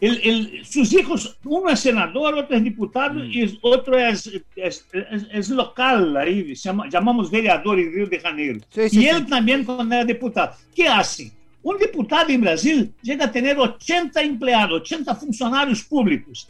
el, 0.00 0.20
el, 0.24 0.64
sus 0.64 0.92
hijos, 0.94 1.36
uno 1.44 1.68
es 1.68 1.80
senador, 1.80 2.34
otro 2.34 2.56
es 2.56 2.64
diputado 2.64 3.14
mm. 3.20 3.30
y 3.30 3.58
otro 3.60 3.98
es, 3.98 4.30
es, 4.56 4.86
es, 5.32 5.50
local, 5.50 6.16
ahí 6.16 6.54
llama, 6.54 6.88
llamamos 6.88 7.30
vereador 7.30 7.78
en 7.78 7.92
Río 7.92 8.06
de 8.06 8.18
Janeiro. 8.18 8.60
Sí, 8.70 8.88
sí, 8.88 9.00
y 9.00 9.06
él 9.06 9.18
sí. 9.18 9.26
también 9.26 9.64
cuando 9.64 9.94
era 9.94 10.04
diputado. 10.04 10.54
¿Qué 10.74 10.88
hace? 10.88 11.32
Un 11.62 11.76
diputado 11.76 12.30
en 12.30 12.40
Brasil 12.40 12.94
llega 13.02 13.26
a 13.26 13.32
tener 13.32 13.58
80 13.58 14.22
empleados, 14.22 14.80
80 14.80 15.14
funcionarios 15.14 15.82
públicos. 15.82 16.48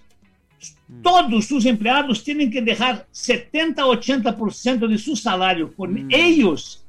Mm. 0.87 1.02
Todos 1.02 1.45
sus 1.47 1.64
empleados 1.67 2.23
tienen 2.23 2.50
que 2.50 2.62
dejar 2.62 3.07
70-80% 3.12 4.87
de 4.87 4.99
su 4.99 5.17
salario 5.17 5.73
por 5.73 5.88
mm. 5.88 6.09
ellos 6.11 6.85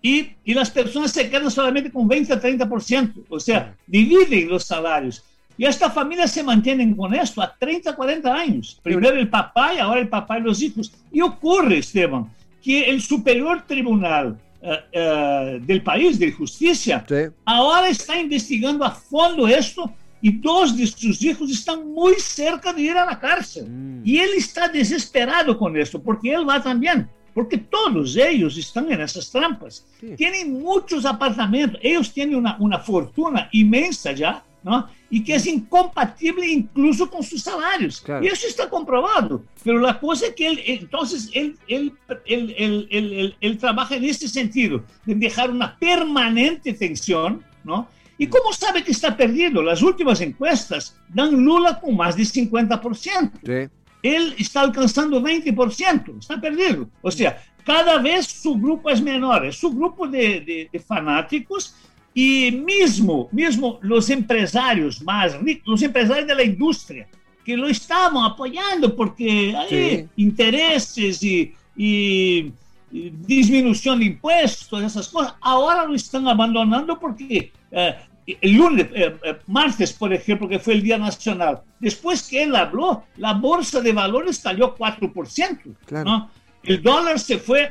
y, 0.00 0.30
y, 0.44 0.54
las 0.54 0.70
personas 0.70 1.10
se 1.10 1.28
quedan 1.28 1.50
solamente 1.50 1.90
con 1.90 2.08
20-30%, 2.08 3.24
o 3.28 3.40
sea, 3.40 3.74
mm. 3.86 3.90
dividen 3.90 4.48
los 4.48 4.64
salarios. 4.64 5.24
Y 5.58 5.64
esta 5.64 5.90
familia 5.90 6.28
se 6.28 6.44
mantiene 6.44 6.96
con 6.96 7.12
esto 7.14 7.42
a 7.42 7.52
30, 7.58 7.96
40 7.96 8.32
años. 8.32 8.78
Primero 8.80 9.18
el 9.18 9.28
papá 9.28 9.74
y 9.74 9.78
ahora 9.78 10.00
el 10.00 10.08
papá 10.08 10.38
y 10.38 10.42
los 10.42 10.62
hijos. 10.62 10.92
Y 11.10 11.20
ocurre, 11.20 11.78
Esteban, 11.78 12.30
que 12.62 12.88
el 12.88 13.02
Superior 13.02 13.64
Tribunal 13.66 14.38
uh, 14.62 14.68
uh, 14.68 15.58
del 15.66 15.82
país 15.82 16.16
de 16.16 16.30
justicia 16.30 17.04
sí. 17.08 17.14
ahora 17.44 17.88
está 17.88 18.20
investigando 18.20 18.84
a 18.84 18.92
fondo 18.92 19.48
esto 19.48 19.92
y 20.20 20.38
dos 20.38 20.76
de 20.76 20.86
sus 20.86 21.22
hijos 21.22 21.50
están 21.50 21.92
muy 21.92 22.14
cerca 22.14 22.72
de 22.72 22.82
ir 22.82 22.96
a 22.96 23.04
la 23.04 23.18
cárcel. 23.18 23.68
Mm. 23.68 24.02
Y 24.04 24.18
él 24.18 24.30
está 24.36 24.68
desesperado 24.68 25.58
con 25.58 25.76
esto, 25.76 26.00
porque 26.00 26.32
él 26.32 26.48
va 26.48 26.62
también. 26.62 27.08
Porque 27.38 27.58
todos 27.58 28.16
ellos 28.16 28.58
están 28.58 28.90
en 28.90 29.00
esas 29.00 29.30
trampas. 29.30 29.86
Sí. 30.00 30.16
Tienen 30.16 30.60
muchos 30.60 31.04
apartamentos. 31.04 31.78
Ellos 31.84 32.12
tienen 32.12 32.34
una, 32.34 32.56
una 32.58 32.80
fortuna 32.80 33.48
inmensa 33.52 34.10
ya 34.10 34.42
¿no? 34.64 34.88
y 35.08 35.22
que 35.22 35.36
es 35.36 35.46
incompatible 35.46 36.48
incluso 36.48 37.08
con 37.08 37.22
sus 37.22 37.40
salarios. 37.40 38.00
Claro. 38.00 38.24
Y 38.24 38.26
eso 38.26 38.48
está 38.48 38.68
comprobado. 38.68 39.44
Pero 39.62 39.78
la 39.78 40.00
cosa 40.00 40.26
es 40.26 40.34
que 40.34 40.48
él, 40.48 40.60
entonces, 40.66 41.30
él, 41.32 41.56
él, 41.68 41.92
él, 42.26 43.36
él, 43.40 43.58
trabaja 43.58 43.94
en 43.94 44.04
este 44.06 44.26
sentido, 44.26 44.82
de 45.06 45.14
dejar 45.14 45.52
una 45.52 45.78
permanente 45.78 46.72
tensión, 46.72 47.44
¿no? 47.62 47.86
¿Y 48.18 48.26
cómo 48.26 48.52
sabe 48.52 48.82
que 48.82 48.90
está 48.90 49.16
perdiendo? 49.16 49.62
Las 49.62 49.80
últimas 49.80 50.20
encuestas 50.20 50.96
dan 51.08 51.40
Lula 51.40 51.78
con 51.78 51.96
más 51.96 52.16
de 52.16 52.24
50%. 52.24 53.30
Sí. 53.44 53.77
Él 54.02 54.34
está 54.38 54.60
alcanzando 54.60 55.20
20%, 55.20 56.18
está 56.18 56.40
perdiendo. 56.40 56.88
O 57.02 57.10
sea, 57.10 57.42
cada 57.64 57.98
vez 57.98 58.26
su 58.26 58.54
grupo 58.54 58.90
es 58.90 59.00
menor, 59.02 59.46
es 59.46 59.56
su 59.56 59.70
grupo 59.70 60.06
de, 60.06 60.40
de, 60.40 60.68
de 60.72 60.78
fanáticos 60.78 61.74
y 62.14 62.50
mismo, 62.50 63.28
mismo 63.30 63.78
los 63.82 64.10
empresarios 64.10 65.02
más 65.02 65.38
ricos, 65.40 65.68
los 65.68 65.82
empresarios 65.82 66.26
de 66.26 66.34
la 66.34 66.42
industria, 66.42 67.06
que 67.44 67.56
lo 67.56 67.68
estaban 67.68 68.24
apoyando 68.24 68.94
porque 68.96 69.54
hay 69.56 69.68
sí. 69.68 70.08
intereses 70.16 71.22
y, 71.22 71.54
y, 71.76 72.52
y, 72.90 73.10
disminución 73.10 74.00
de 74.00 74.06
impuestos, 74.06 74.82
esas 74.82 75.08
cosas, 75.08 75.34
ahora 75.40 75.84
lo 75.84 75.94
están 75.94 76.26
abandonando 76.26 76.98
porque 76.98 77.52
eh, 77.70 77.94
el 78.40 78.52
lunes, 78.52 78.86
eh, 78.94 79.16
eh, 79.22 79.36
martes, 79.46 79.92
por 79.92 80.12
ejemplo, 80.12 80.48
que 80.48 80.58
fue 80.58 80.74
el 80.74 80.82
Día 80.82 80.98
Nacional, 80.98 81.60
después 81.78 82.28
que 82.28 82.42
él 82.42 82.54
habló, 82.54 83.04
la 83.16 83.34
bolsa 83.34 83.80
de 83.80 83.92
valores 83.92 84.38
cayó 84.38 84.74
4%. 84.76 85.58
Claro. 85.86 86.04
¿no? 86.04 86.30
El 86.62 86.82
dólar 86.82 87.18
se 87.18 87.38
fue 87.38 87.70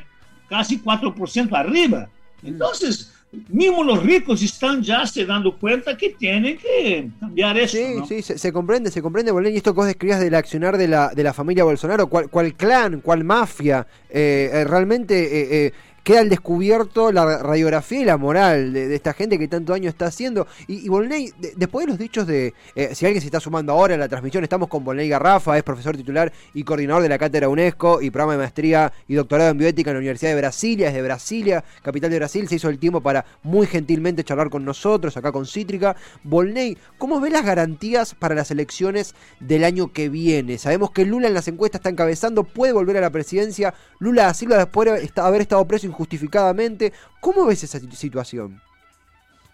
casi 0.50 0.80
4% 0.80 1.56
arriba. 1.58 2.10
Entonces, 2.44 3.14
mismo 3.50 3.84
los 3.84 4.04
ricos 4.04 4.42
están 4.42 4.82
ya 4.82 5.06
se 5.06 5.26
dando 5.26 5.58
cuenta 5.58 5.98
que 5.98 6.10
tienen 6.12 6.58
que 6.58 7.10
cambiar 7.20 7.58
eso. 7.58 7.78
Sí, 7.78 7.96
¿no? 7.98 8.06
sí, 8.06 8.22
se, 8.22 8.38
se, 8.38 8.54
comprende, 8.54 8.90
se 8.90 9.02
comprende, 9.02 9.32
Bolén, 9.32 9.54
y 9.54 9.58
esto 9.58 9.74
que 9.74 9.78
vos 9.78 9.86
describías 9.86 10.20
del 10.20 10.36
accionar 10.36 10.78
de 10.78 10.88
la, 10.88 11.10
de 11.10 11.24
la 11.24 11.34
familia 11.34 11.64
Bolsonaro, 11.64 12.08
cuál, 12.08 12.30
cuál 12.30 12.54
clan, 12.56 13.02
cuál 13.02 13.24
mafia, 13.24 13.86
eh, 14.10 14.50
eh, 14.54 14.64
realmente 14.64 15.24
eh, 15.24 15.66
eh 15.68 15.74
queda 16.08 16.22
al 16.22 16.30
descubierto 16.30 17.12
la 17.12 17.40
radiografía 17.40 18.00
y 18.00 18.06
la 18.06 18.16
moral 18.16 18.72
de, 18.72 18.96
esta 18.96 19.12
gente 19.12 19.38
que 19.38 19.50
tanto 19.50 19.74
daño 19.74 19.90
está 19.90 20.06
haciendo. 20.06 20.48
Y, 20.66 20.86
y 20.86 20.88
Volney, 20.88 21.34
de, 21.38 21.52
después 21.58 21.86
de 21.86 21.90
los 21.90 22.00
dichos 22.00 22.26
de, 22.26 22.54
eh, 22.76 22.96
si 22.96 23.06
alguien 23.06 23.20
se 23.20 23.28
está 23.28 23.42
sumando 23.42 23.74
ahora 23.74 23.96
a 23.96 23.98
la 23.98 24.08
transmisión, 24.08 24.42
estamos 24.42 24.70
con 24.70 24.86
Volney 24.86 25.10
Garrafa, 25.10 25.58
es 25.58 25.64
profesor 25.64 25.98
titular 25.98 26.32
y 26.54 26.64
coordinador 26.64 27.04
de 27.04 27.10
la 27.10 27.18
Cátedra 27.18 27.50
UNESCO 27.50 28.02
y 28.02 28.10
programa 28.10 28.32
de 28.32 28.38
maestría 28.38 28.94
y 29.06 29.16
doctorado 29.16 29.50
en 29.50 29.58
bioética 29.58 29.90
en 29.90 29.96
la 29.96 30.00
Universidad 30.00 30.32
de 30.32 30.38
Brasilia, 30.38 30.88
es 30.88 30.94
de 30.94 31.02
Brasilia, 31.02 31.66
capital 31.84 32.10
de 32.10 32.20
Brasil, 32.20 32.48
se 32.48 32.56
hizo 32.56 32.70
el 32.70 32.80
tiempo 32.80 33.02
para 33.02 33.26
muy 33.44 33.68
gentilmente 33.68 34.24
charlar 34.24 34.50
con 34.50 34.64
nosotros, 34.64 35.18
acá 35.18 35.34
con 35.34 35.46
Cítrica. 35.46 35.98
Volney, 36.24 36.78
¿cómo 36.98 37.20
ve 37.20 37.32
las 37.32 37.44
garantías 37.44 38.16
para 38.16 38.34
las 38.34 38.50
elecciones 38.50 39.14
del 39.42 39.66
año 39.66 39.92
que 39.92 40.08
viene? 40.08 40.58
Sabemos 40.58 40.92
que 40.92 41.04
Lula 41.04 41.28
en 41.28 41.34
las 41.34 41.50
encuestas 41.50 41.80
está 41.80 41.90
encabezando, 41.90 42.46
puede 42.46 42.72
volver 42.72 42.96
a 42.96 43.02
la 43.02 43.10
presidencia. 43.10 43.74
Lula 44.00 44.24
da 44.24 44.34
Silva 44.34 44.56
después 44.56 44.88
de 44.88 45.22
haber 45.22 45.42
estado 45.42 45.68
preso 45.68 45.97
injustificadamente. 45.98 46.94
¿Cómo 47.20 47.46
ves 47.46 47.64
esa 47.64 47.80
situación? 47.80 48.62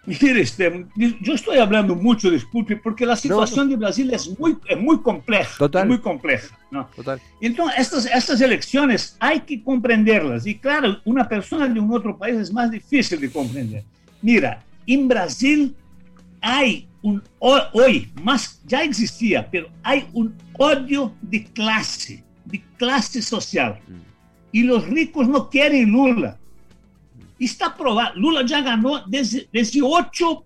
Mire, 0.06 0.42
Esteban, 0.42 0.90
yo 0.98 1.34
estoy 1.34 1.60
hablando 1.60 1.96
mucho, 1.96 2.30
disculpe, 2.30 2.76
porque 2.76 3.06
la 3.06 3.16
situación 3.16 3.60
no, 3.60 3.64
no. 3.64 3.70
de 3.72 3.76
Brasil 3.78 4.14
es 4.14 4.38
muy, 4.38 4.58
es 4.68 4.78
muy 4.78 5.00
compleja. 5.00 5.58
Total. 5.58 5.88
muy 5.88 6.00
compleja. 6.00 6.60
¿no? 6.72 6.90
Total. 6.94 7.22
Entonces, 7.40 7.80
estas, 7.80 8.06
estas 8.08 8.42
elecciones 8.42 9.16
hay 9.20 9.40
que 9.42 9.64
comprenderlas. 9.64 10.46
Y 10.46 10.56
claro, 10.56 10.98
una 11.06 11.30
persona 11.30 11.70
de 11.70 11.80
un 11.80 11.94
otro 11.94 12.18
país 12.18 12.36
es 12.36 12.52
más 12.52 12.70
difícil 12.70 13.22
de 13.22 13.32
comprender. 13.32 13.86
Mira, 14.22 14.62
en 14.86 15.08
Brasil 15.08 15.74
hay 16.42 16.86
un, 17.02 17.24
hoy, 17.40 18.12
más 18.22 18.62
ya 18.66 18.84
existía, 18.84 19.50
pero 19.50 19.70
hay 19.84 20.06
un 20.12 20.36
odio 20.58 21.14
de 21.22 21.46
clase, 21.46 22.22
de 22.44 22.62
clase 22.78 23.22
social. 23.22 23.80
Mm. 23.88 24.13
Y 24.54 24.64
los 24.64 24.88
ricos 24.88 25.28
no 25.28 25.50
quieren 25.50 25.92
Lula 25.92 26.38
Está 27.40 27.76
provado. 27.76 28.18
Lula 28.18 28.48
já 28.48 28.62
ganhou 28.62 29.02
18 29.08 30.46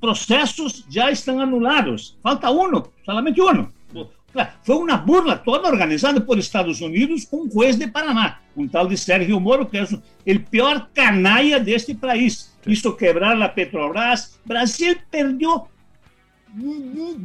processos, 0.00 0.84
já 0.88 1.10
estão 1.10 1.40
anulados. 1.40 2.16
Falta 2.22 2.50
um, 2.50 2.84
somente 3.04 3.40
um. 3.40 3.66
Foi 4.62 4.76
uma 4.76 4.96
burla 4.96 5.36
toda 5.36 5.68
organizada 5.68 6.20
por 6.20 6.38
Estados 6.38 6.80
Unidos 6.80 7.24
com 7.24 7.42
um 7.42 7.50
juiz 7.50 7.76
de 7.76 7.86
Paraná, 7.86 8.40
um 8.56 8.66
tal 8.66 8.86
de 8.86 8.96
Sérgio 8.96 9.38
Moro, 9.40 9.66
que 9.66 9.76
é 9.76 9.82
o 9.82 10.40
pior 10.40 10.88
canalha 10.94 11.58
deste 11.58 11.94
país. 11.94 12.54
Quiso 12.62 12.94
quebrar 12.96 13.40
a 13.42 13.48
Petrobras. 13.48 14.38
Brasil 14.46 14.96
perdeu 15.10 15.66
mil, 16.54 17.18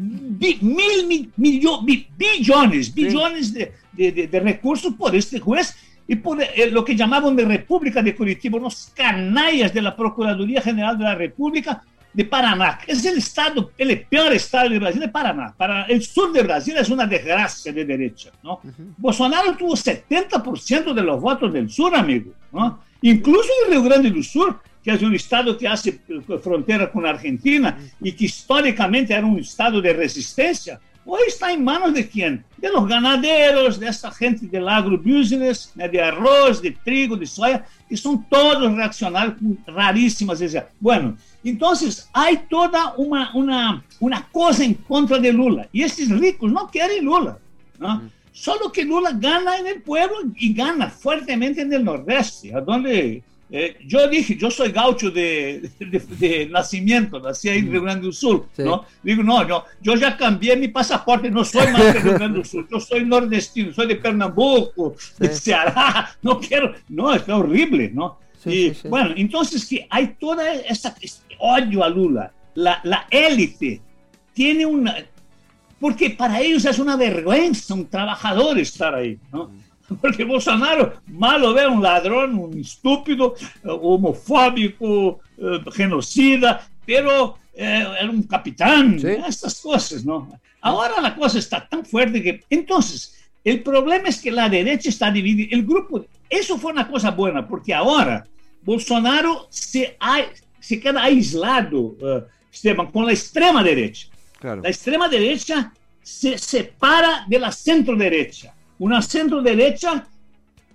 mil, 0.62 1.32
milho, 1.38 1.82
bilhões, 1.82 2.90
bilhões 2.90 3.52
de, 3.52 3.72
de, 3.94 4.28
de 4.28 4.40
recursos 4.40 4.94
por 4.96 5.14
este 5.14 5.38
juez 5.38 5.76
y 6.08 6.16
por 6.16 6.42
eh, 6.42 6.70
lo 6.72 6.86
que 6.86 6.96
llamaban 6.96 7.36
de 7.36 7.46
República 7.46 8.02
de 8.02 8.16
Curitiba, 8.16 8.58
unos 8.58 8.92
canallas 8.96 9.74
de 9.74 9.82
la 9.82 9.96
Procuraduría 9.96 10.62
General 10.62 10.98
de 10.98 11.04
la 11.04 11.16
República 11.16 11.84
de 12.14 12.26
Paraná. 12.26 12.80
Es 12.88 13.06
el 13.06 13.18
estado, 13.18 13.72
el 13.78 14.02
peor 14.06 14.34
estado 14.34 14.70
de 14.70 14.80
Brasil, 14.80 15.02
de 15.02 15.10
Paraná. 15.10 15.54
Para 15.56 15.84
el 15.84 16.02
sur 16.02 16.32
de 16.32 16.42
Brasil 16.42 16.76
es 16.78 16.90
una 16.90 17.06
desgracia 17.06 17.72
de 17.72 17.86
derecha. 17.86 18.32
¿no? 18.42 18.54
Uh 18.64 18.68
-huh. 18.68 18.94
Bolsonaro 18.98 19.56
tuvo 19.56 19.76
70% 19.76 20.94
de 20.94 21.04
los 21.04 21.22
votos 21.22 21.54
del 21.54 21.70
sur, 21.70 21.94
amigo. 21.94 22.32
¿no? 22.52 22.80
Incluso 23.02 23.50
en 23.66 23.72
Rio 23.72 23.84
Grande 23.84 24.10
do 24.10 24.24
Sur, 24.24 24.60
que 24.84 24.92
es 24.92 25.02
un 25.02 25.14
estado 25.14 25.58
que 25.58 25.68
hace 25.68 26.00
frontera 26.42 26.90
con 26.90 27.06
Argentina 27.06 27.78
y 28.02 28.14
que 28.14 28.26
históricamente 28.26 29.14
era 29.14 29.26
un 29.26 29.38
estado 29.38 29.82
de 29.82 29.94
resistencia, 29.94 30.80
hoy 31.08 31.22
está 31.28 31.52
en 31.52 31.64
manos 31.64 31.94
de 31.94 32.08
quién? 32.08 32.44
De 32.58 32.70
los 32.70 32.88
ganaderos, 32.88 33.80
de 33.80 33.88
esta 33.88 34.12
gente 34.12 34.46
del 34.46 34.68
agrobusiness, 34.68 35.72
¿no? 35.74 35.88
de 35.88 36.02
arroz, 36.02 36.62
de 36.62 36.72
trigo, 36.72 37.16
de 37.16 37.26
soya, 37.26 37.66
que 37.88 37.98
son 37.98 38.24
todos 38.30 38.72
reaccionarios 38.76 39.36
rarísimas. 39.66 40.44
Bueno, 40.80 41.18
entonces 41.44 42.10
hay 42.14 42.38
toda 42.50 42.94
una, 42.98 43.32
una, 43.34 43.84
una 44.00 44.28
cosa 44.32 44.64
en 44.64 44.74
contra 44.76 45.18
de 45.18 45.32
Lula. 45.32 45.68
Y 45.72 45.84
estos 45.84 46.10
ricos 46.10 46.52
no 46.52 46.68
quieren 46.68 47.06
Lula. 47.06 47.38
¿no? 47.80 47.96
Mm. 47.96 48.10
Solo 48.32 48.72
que 48.72 48.86
Lula 48.86 49.12
gana 49.14 49.58
en 49.58 49.68
el 49.68 49.82
pueblo 49.82 50.18
y 50.36 50.54
gana 50.54 50.90
fuertemente 50.90 51.62
en 51.62 51.74
el 51.74 51.84
nordeste, 51.84 52.54
a 52.54 52.62
donde 52.62 53.24
eh, 53.50 53.77
yo 53.86 54.08
dije, 54.10 54.36
yo 54.36 54.51
soy 54.51 54.72
gaucho 54.72 55.10
de, 55.10 55.70
de, 55.80 56.00
de 56.00 56.46
nacimiento, 56.48 57.20
nací 57.20 57.48
ahí 57.48 57.60
en 57.60 57.72
Rio 57.72 57.82
Grande 57.84 58.08
do 58.08 58.12
Sul, 58.12 58.44
sí. 58.54 58.63
¿no? 58.63 58.86
Digo, 59.01 59.24
no, 59.24 59.44
no, 59.46 59.63
yo 59.82 59.96
ya 59.96 60.18
cambié 60.18 60.58
mi 60.58 60.68
pasaporte, 60.68 61.32
no 61.32 61.46
soy 61.46 61.68
más 61.72 61.94
de 61.94 61.94
Rio 61.94 62.13
Grande 62.16 62.39
do 62.39 62.46
Sul, 62.46 62.68
yo 62.70 62.80
soy 62.80 63.06
nordestino, 63.06 63.74
soy 63.74 63.88
de 63.88 63.96
Pernambuco, 63.96 64.96
sí. 64.98 65.13
de 65.20 65.30
Ceará, 65.30 66.10
no 66.22 66.39
quiero, 66.39 66.74
no, 66.89 67.13
es 67.13 67.27
horrible, 67.30 67.89
¿no? 67.94 68.20
Sí, 68.44 68.74
y 68.84 68.88
bueno, 68.88 69.13
entonces 69.16 69.66
que 69.66 69.88
hay 69.89 70.16
toda 70.20 70.54
esa 70.54 70.96
este 71.01 71.36
odio 71.39 71.84
a 71.84 71.89
Lula, 71.89 72.34
la, 72.56 72.82
la 72.84 73.08
élite 73.10 73.82
tiene 74.34 74.66
una, 74.66 74.96
porque 75.80 76.10
para 76.10 76.42
ellos 76.42 76.66
es 76.66 76.80
una 76.80 76.98
vergüenza, 76.98 77.74
un 77.74 77.88
trabajador 77.88 78.60
estar 78.60 78.94
ahí, 78.94 79.18
¿no? 79.32 79.51
Porque 80.01 80.25
Bolsonaro, 80.25 80.94
malo 81.08 81.58
é 81.58 81.67
um 81.67 81.79
ladrão, 81.79 82.46
um 82.46 82.58
estúpido, 82.58 83.36
homofóbico, 83.63 85.20
genocida, 85.74 86.62
pero 86.86 87.38
eh, 87.53 87.86
era 88.00 88.10
un 88.10 88.24
capitán, 88.24 88.98
estas 89.27 89.60
cosas, 89.62 90.06
¿no? 90.06 90.29
Ahora 90.62 91.01
la 91.01 91.15
cosa 91.15 91.39
está 91.39 91.67
tan 91.67 91.86
fuerte 91.86 92.22
que, 92.22 92.44
entonces, 92.50 93.15
el 93.44 93.63
problema 93.63 94.10
es 94.10 94.22
que 94.22 94.32
la 94.32 94.50
derecha 94.50 94.89
está 94.89 95.10
dividida, 95.10 95.56
el 95.56 95.65
grupo, 95.65 96.06
eso 96.29 96.58
fue 96.58 96.72
una 96.72 96.88
cosa 96.88 97.12
buena, 97.12 97.48
porque 97.48 97.74
ahora 97.74 98.25
Bolsonaro 98.63 99.48
se, 99.50 99.98
se 100.60 100.79
queda 100.79 101.03
aislado, 101.03 101.79
uh, 101.79 102.24
Esteban, 102.51 102.88
con 102.88 103.06
la 103.06 103.13
extrema 103.13 103.63
derecha. 103.63 104.08
Claro. 104.39 104.62
La 104.62 104.70
extrema 104.70 105.08
derecha 105.08 105.72
se 106.01 106.38
separa 106.38 107.25
de 107.27 107.39
la 107.39 107.51
centro 107.51 107.96
derecha, 107.96 108.53
una 108.80 109.02
centro 109.02 109.42
derecha 109.42 110.06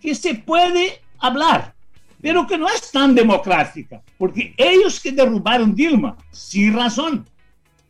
que 0.01 0.15
se 0.15 0.35
puede 0.35 1.01
hablar, 1.19 1.75
pero 2.21 2.47
que 2.47 2.59
no 2.59 2.69
es 2.69 2.91
tan 2.91 3.15
democrática, 3.15 4.03
porque 4.19 4.55
ellos 4.57 5.01
que 5.01 5.13
derrubaron 5.13 5.75
Dilma, 5.75 6.17
sin 6.31 6.75
razón, 6.75 7.27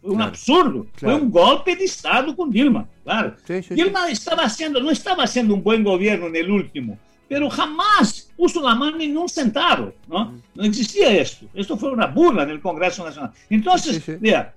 fue 0.00 0.10
un 0.10 0.16
claro, 0.16 0.30
absurdo, 0.30 0.86
claro. 0.96 1.16
fue 1.16 1.26
un 1.26 1.30
golpe 1.30 1.76
de 1.76 1.84
Estado 1.84 2.34
con 2.34 2.50
Dilma, 2.50 2.86
claro. 3.04 3.36
Sí, 3.46 3.62
sí, 3.62 3.74
Dilma 3.74 4.06
sí. 4.06 4.12
estaba 4.12 4.44
haciendo, 4.44 4.80
no 4.80 4.90
estaba 4.90 5.24
haciendo 5.24 5.54
un 5.54 5.62
buen 5.62 5.84
gobierno 5.84 6.26
en 6.26 6.36
el 6.36 6.50
último, 6.50 6.98
pero 7.28 7.48
jamás 7.48 8.30
puso 8.36 8.60
la 8.60 8.74
mano 8.74 9.00
en 9.00 9.16
un 9.16 9.28
centavo, 9.28 9.94
¿no? 10.08 10.34
No 10.54 10.64
existía 10.64 11.10
esto, 11.12 11.46
esto 11.54 11.76
fue 11.76 11.90
una 11.90 12.06
burla 12.06 12.42
en 12.42 12.50
el 12.50 12.60
Congreso 12.60 13.04
Nacional. 13.04 13.32
Entonces, 13.48 14.02
mira, 14.20 14.52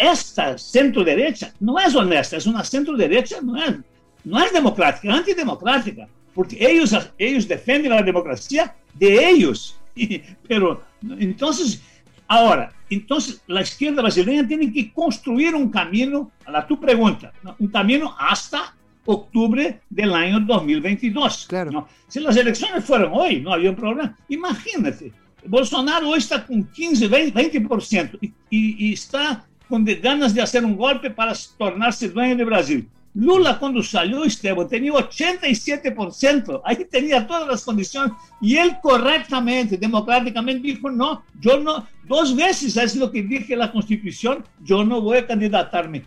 esta 0.00 0.58
centro 0.58 1.04
derecha 1.04 1.52
no 1.60 1.78
es 1.78 1.94
honesta, 1.94 2.36
es 2.36 2.46
una 2.46 2.64
centro 2.64 2.96
derecha, 2.96 3.36
no 3.40 3.56
es, 3.56 3.76
no 4.26 4.42
es 4.42 4.52
democrática, 4.52 5.08
es 5.08 5.14
antidemocrática 5.14 6.08
porque 6.34 6.58
ellos, 6.60 6.94
ellos 7.16 7.48
defienden 7.48 7.92
la 7.92 8.02
democracia 8.02 8.74
de 8.92 9.30
ellos. 9.30 9.78
Pero 10.46 10.82
entonces, 11.18 11.80
ahora, 12.28 12.70
entonces 12.90 13.40
la 13.46 13.62
izquierda 13.62 14.02
brasileña 14.02 14.46
tiene 14.46 14.70
que 14.70 14.92
construir 14.92 15.54
un 15.54 15.70
camino, 15.70 16.30
a 16.44 16.50
la 16.50 16.66
tu 16.66 16.78
pregunta, 16.78 17.32
un 17.58 17.68
camino 17.68 18.14
hasta 18.18 18.74
octubre 19.06 19.80
del 19.88 20.12
año 20.12 20.40
2022. 20.40 21.46
Claro. 21.48 21.70
¿no? 21.70 21.88
Si 22.06 22.20
las 22.20 22.36
elecciones 22.36 22.84
fueran 22.84 23.12
hoy, 23.14 23.40
no 23.40 23.54
había 23.54 23.70
un 23.70 23.76
problema. 23.76 24.14
Imagínate, 24.28 25.12
Bolsonaro 25.46 26.10
hoy 26.10 26.18
está 26.18 26.44
con 26.44 26.64
15, 26.64 27.08
20%, 27.08 27.32
20% 27.32 28.18
y, 28.20 28.26
y, 28.50 28.88
y 28.88 28.92
está 28.92 29.46
con 29.68 29.84
ganas 29.84 30.34
de 30.34 30.42
hacer 30.42 30.64
un 30.64 30.76
golpe 30.76 31.10
para 31.10 31.32
tornarse 31.56 32.10
dueño 32.10 32.36
de 32.36 32.44
Brasil. 32.44 32.88
Lula, 33.16 33.58
cuando 33.58 33.82
salió, 33.82 34.24
Esteban, 34.24 34.68
tenía 34.68 34.92
87%, 34.92 36.60
ahí 36.62 36.84
tenía 36.84 37.26
todas 37.26 37.48
las 37.48 37.64
condiciones, 37.64 38.12
y 38.42 38.56
él 38.56 38.76
correctamente, 38.82 39.78
democráticamente 39.78 40.68
dijo, 40.68 40.90
no, 40.90 41.24
yo 41.40 41.58
no, 41.58 41.86
dos 42.06 42.36
veces 42.36 42.76
es 42.76 42.94
lo 42.94 43.10
que 43.10 43.22
dije 43.22 43.56
la 43.56 43.72
Constitución, 43.72 44.44
yo 44.62 44.84
no 44.84 45.00
voy 45.00 45.18
a 45.18 45.26
candidatarme 45.26 46.04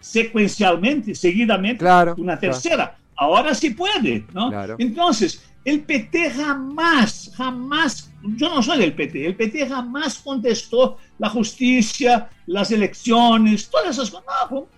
secuencialmente, 0.00 1.14
seguidamente, 1.14 1.78
claro, 1.78 2.16
una 2.18 2.36
tercera. 2.36 2.74
Claro. 2.74 2.92
Ahora 3.16 3.54
sí 3.54 3.70
puede, 3.70 4.24
¿no? 4.32 4.50
Claro. 4.50 4.76
Entonces, 4.78 5.44
el 5.64 5.82
PT 5.82 6.30
jamás, 6.30 7.32
jamás, 7.36 8.07
yo 8.22 8.48
no 8.48 8.62
soy 8.62 8.78
del 8.78 8.94
PT, 8.94 9.26
el 9.26 9.36
PT 9.36 9.68
jamás 9.68 10.18
contestó 10.18 10.98
la 11.18 11.28
justicia, 11.28 12.28
las 12.46 12.70
elecciones, 12.70 13.68
todas 13.68 13.96
esas 13.96 14.10
cosas. 14.10 14.26
No, 14.50 14.68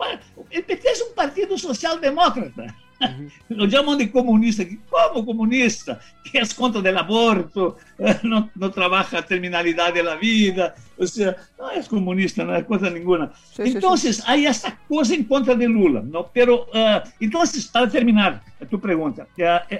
el 0.50 0.64
PT 0.64 0.88
es 0.88 1.04
un 1.08 1.14
partido 1.14 1.56
socialdemócrata. 1.56 2.76
Uh 3.00 3.04
-huh. 3.04 3.30
Lo 3.48 3.64
llaman 3.64 3.96
de 3.96 4.10
comunista. 4.10 4.62
¿Cómo 4.90 5.24
comunista? 5.24 5.98
Que 6.30 6.40
es 6.40 6.52
contra 6.52 6.82
del 6.82 6.98
aborto, 6.98 7.78
no, 8.22 8.50
no, 8.54 8.70
trabaja 8.70 9.22
terminalidad 9.22 9.94
de 9.94 10.02
la 10.02 10.16
vida, 10.16 10.74
o 10.98 11.06
sea, 11.06 11.34
no 11.58 11.70
es 11.70 11.88
comunista, 11.88 12.44
no 12.44 12.54
es 12.54 12.64
cosa 12.64 12.90
ninguna. 12.90 13.32
Sí, 13.54 13.62
entonces, 13.64 14.16
sí, 14.16 14.22
sí. 14.22 14.28
hay 14.30 14.46
esta 14.46 14.78
cosa 14.86 15.14
en 15.14 15.24
contra 15.24 15.54
de 15.54 15.66
Lula, 15.66 16.02
¿no? 16.04 16.30
Pero, 16.30 16.66
uh, 16.74 17.00
entonces, 17.18 17.66
para 17.68 17.88
terminar 17.88 18.42
tu 18.68 18.78
pregunta, 18.78 19.26
uh, 19.38 19.74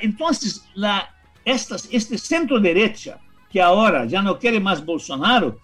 entonces, 0.00 0.64
la, 0.74 1.10
estas, 1.44 1.88
este 1.90 2.18
centro-derecha, 2.18 3.18
que 3.50 3.60
ahora 3.60 4.04
ya 4.06 4.22
no 4.22 4.38
quiere 4.38 4.60
más 4.60 4.84
Bolsonaro, 4.84 5.58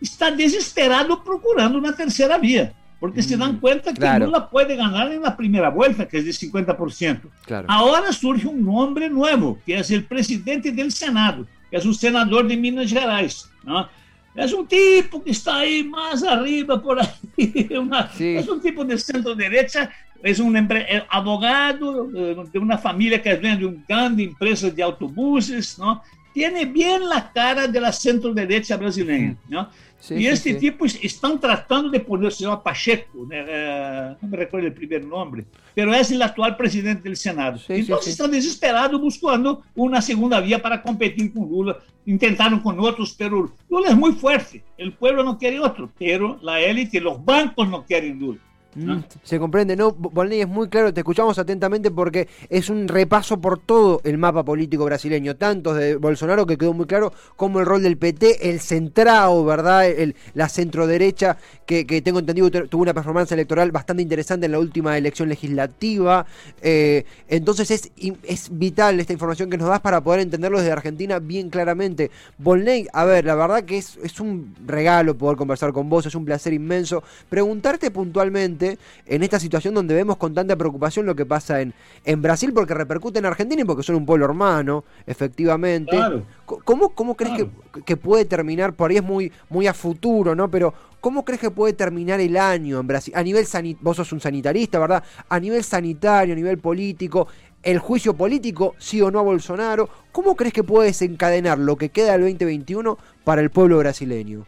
está 0.00 0.30
desesperado 0.30 1.22
procurando 1.22 1.78
una 1.78 1.94
tercera 1.94 2.38
vía 2.38 2.74
porque 3.04 3.22
se 3.22 3.36
dan 3.36 3.60
cuenta 3.60 3.92
que 3.92 4.00
claro. 4.00 4.24
Lula 4.24 4.48
puede 4.48 4.76
ganar 4.76 5.12
en 5.12 5.20
la 5.20 5.36
primera 5.36 5.68
vuelta, 5.68 6.08
que 6.08 6.16
es 6.16 6.24
de 6.24 6.30
50%. 6.30 7.20
Claro. 7.44 7.66
Ahora 7.68 8.10
surge 8.14 8.46
un 8.46 8.64
nombre 8.64 9.10
nuevo, 9.10 9.58
que 9.66 9.78
es 9.78 9.90
el 9.90 10.04
presidente 10.06 10.72
del 10.72 10.90
Senado, 10.90 11.46
que 11.70 11.76
es 11.76 11.84
un 11.84 11.94
senador 11.94 12.48
de 12.48 12.56
Minas 12.56 12.90
Gerais. 12.90 13.50
¿no? 13.62 13.86
Es 14.34 14.52
un 14.52 14.66
tipo 14.66 15.22
que 15.22 15.30
está 15.30 15.58
ahí 15.58 15.84
más 15.84 16.22
arriba, 16.24 16.80
por 16.80 16.98
ahí. 17.00 17.68
Una. 17.78 18.10
Es 18.18 18.48
un 18.48 18.60
tipo 18.60 18.84
de 18.84 18.98
centro-derecha, 18.98 19.90
es 20.22 20.40
un 20.40 20.56
eh, 20.56 21.04
abogado 21.08 22.08
eh, 22.14 22.36
de 22.52 22.58
una 22.58 22.78
familia 22.78 23.22
que 23.22 23.30
es 23.30 23.40
dueño 23.40 23.58
de 23.58 23.66
una 23.66 23.84
grande 23.88 24.24
empresa 24.24 24.70
de 24.70 24.82
autobuses, 24.82 25.78
¿no? 25.78 26.02
Tiene 26.34 26.64
bien 26.64 27.08
la 27.08 27.32
cara 27.32 27.68
de 27.68 27.80
la 27.80 27.92
centro-derecha 27.92 28.76
brasileña, 28.76 29.36
¿no? 29.48 29.70
Sí, 30.00 30.16
y 30.16 30.26
este 30.26 30.52
sí, 30.52 30.58
tipo 30.58 30.84
están 30.84 31.38
tratando 31.40 31.88
de 31.88 32.00
poner, 32.00 32.32
se 32.32 32.42
llama 32.42 32.60
Pacheco, 32.62 33.26
eh, 33.30 34.16
no 34.20 34.28
me 34.28 34.36
recuerdo 34.36 34.66
el 34.66 34.74
primer 34.74 35.04
nombre, 35.04 35.44
pero 35.74 35.94
es 35.94 36.10
el 36.10 36.20
actual 36.20 36.56
presidente 36.56 37.04
del 37.04 37.16
Senado. 37.16 37.60
Entonces 37.68 38.08
están 38.08 38.32
desesperados 38.32 39.00
buscando 39.00 39.62
una 39.76 40.02
segunda 40.02 40.40
vía 40.40 40.60
para 40.60 40.82
competir 40.82 41.32
con 41.32 41.48
Lula. 41.48 41.78
Intentaron 42.04 42.60
con 42.60 42.78
otros, 42.80 43.14
pero 43.16 43.50
Lula 43.70 43.90
es 43.90 43.96
muy 43.96 44.12
fuerte. 44.12 44.62
El 44.76 44.92
pueblo 44.92 45.22
no 45.22 45.38
quiere 45.38 45.60
otro, 45.60 45.88
pero 45.96 46.38
la 46.42 46.60
élite, 46.60 47.00
los 47.00 47.24
bancos 47.24 47.68
no 47.68 47.86
quieren 47.86 48.18
Lula. 48.18 48.40
Mm, 48.74 48.98
se 49.22 49.38
comprende, 49.38 49.76
¿no? 49.76 49.92
Bolney 49.92 50.40
es 50.40 50.48
muy 50.48 50.68
claro, 50.68 50.92
te 50.92 51.00
escuchamos 51.00 51.38
atentamente 51.38 51.90
porque 51.90 52.28
es 52.48 52.68
un 52.70 52.88
repaso 52.88 53.40
por 53.40 53.58
todo 53.58 54.00
el 54.04 54.18
mapa 54.18 54.44
político 54.44 54.84
brasileño, 54.84 55.36
tanto 55.36 55.74
de 55.74 55.96
Bolsonaro, 55.96 56.46
que 56.46 56.58
quedó 56.58 56.72
muy 56.72 56.86
claro, 56.86 57.12
como 57.36 57.60
el 57.60 57.66
rol 57.66 57.82
del 57.82 57.96
PT, 57.96 58.50
el 58.50 58.60
centrado, 58.60 59.44
¿verdad? 59.44 59.86
El, 59.88 60.16
la 60.34 60.48
centroderecha, 60.48 61.36
que, 61.66 61.86
que 61.86 62.02
tengo 62.02 62.18
entendido 62.18 62.50
tuvo 62.50 62.82
una 62.82 62.94
performance 62.94 63.32
electoral 63.32 63.70
bastante 63.70 64.02
interesante 64.02 64.46
en 64.46 64.52
la 64.52 64.58
última 64.58 64.98
elección 64.98 65.28
legislativa. 65.28 66.26
Eh, 66.60 67.04
entonces 67.28 67.70
es, 67.70 67.92
es 68.22 68.48
vital 68.50 68.98
esta 69.00 69.12
información 69.12 69.50
que 69.50 69.56
nos 69.56 69.68
das 69.68 69.80
para 69.80 70.02
poder 70.02 70.20
entenderlo 70.20 70.58
desde 70.58 70.72
Argentina 70.72 71.18
bien 71.20 71.48
claramente. 71.48 72.10
Bolney, 72.38 72.88
a 72.92 73.04
ver, 73.04 73.24
la 73.24 73.34
verdad 73.34 73.64
que 73.64 73.78
es, 73.78 73.98
es 74.02 74.20
un 74.20 74.54
regalo 74.66 75.16
poder 75.16 75.36
conversar 75.36 75.72
con 75.72 75.88
vos, 75.88 76.06
es 76.06 76.14
un 76.14 76.24
placer 76.24 76.52
inmenso. 76.52 77.02
Preguntarte 77.28 77.90
puntualmente 77.90 78.63
en 79.06 79.22
esta 79.22 79.38
situación 79.38 79.74
donde 79.74 79.94
vemos 79.94 80.16
con 80.16 80.34
tanta 80.34 80.56
preocupación 80.56 81.06
lo 81.06 81.14
que 81.14 81.26
pasa 81.26 81.60
en, 81.60 81.74
en 82.04 82.22
Brasil, 82.22 82.52
porque 82.52 82.74
repercute 82.74 83.18
en 83.18 83.26
Argentina 83.26 83.62
y 83.62 83.64
porque 83.64 83.82
son 83.82 83.96
un 83.96 84.06
pueblo 84.06 84.24
hermano, 84.24 84.84
efectivamente. 85.06 85.96
Claro. 85.96 86.22
¿Cómo, 86.44 86.90
cómo 86.90 87.16
crees 87.16 87.34
claro. 87.34 87.50
que, 87.72 87.82
que, 87.82 87.96
puede 87.96 88.24
terminar? 88.24 88.74
Por 88.74 88.90
ahí 88.90 88.98
es 88.98 89.02
muy, 89.02 89.32
muy 89.48 89.66
a 89.66 89.74
futuro, 89.74 90.34
¿no? 90.34 90.50
Pero 90.50 90.74
¿cómo 91.00 91.24
crees 91.24 91.40
que 91.40 91.50
puede 91.50 91.72
terminar 91.72 92.20
el 92.20 92.36
año 92.36 92.80
en 92.80 92.86
Brasil? 92.86 93.14
A 93.16 93.22
nivel 93.22 93.46
sanitario, 93.46 93.84
vos 93.84 93.96
sos 93.96 94.12
un 94.12 94.20
sanitarista, 94.20 94.78
¿verdad? 94.78 95.02
A 95.28 95.40
nivel 95.40 95.64
sanitario, 95.64 96.32
a 96.32 96.36
nivel 96.36 96.58
político, 96.58 97.28
el 97.62 97.78
juicio 97.78 98.14
político, 98.14 98.74
sí 98.78 99.00
o 99.00 99.10
no 99.10 99.18
a 99.18 99.22
Bolsonaro. 99.22 99.88
¿Cómo 100.12 100.36
crees 100.36 100.52
que 100.52 100.62
puede 100.62 100.88
desencadenar 100.88 101.58
lo 101.58 101.76
que 101.76 101.88
queda 101.88 102.12
del 102.12 102.22
2021 102.22 102.98
para 103.24 103.40
el 103.40 103.50
pueblo 103.50 103.78
brasileño? 103.78 104.46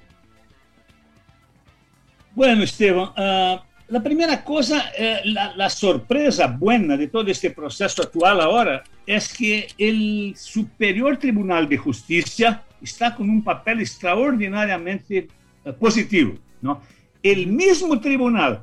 Bueno, 2.35 2.63
Esteban, 2.65 3.09
uh, 3.17 3.61
la 3.89 4.03
primera 4.03 4.43
cosa, 4.43 4.91
eh, 4.99 5.21
la, 5.25 5.55
la, 5.55 5.71
sorpresa 5.71 6.49
buena 6.49 6.97
de 6.97 7.07
todo 7.07 7.31
este 7.31 7.51
proceso 7.51 8.03
actual 8.03 8.41
ahora 8.41 8.83
es 9.07 9.33
que 9.33 9.69
el 9.79 10.35
Superior 10.37 11.17
Tribunal 11.19 11.69
de 11.69 11.77
Justicia 11.77 12.65
está 12.83 13.15
con 13.15 13.31
un 13.31 13.43
papel 13.45 13.81
extraordinariamente 13.81 15.29
eh, 15.65 15.73
positivo. 15.73 16.35
¿no? 16.61 16.81
El 17.23 17.47
mismo 17.47 18.01
tribunal 18.01 18.63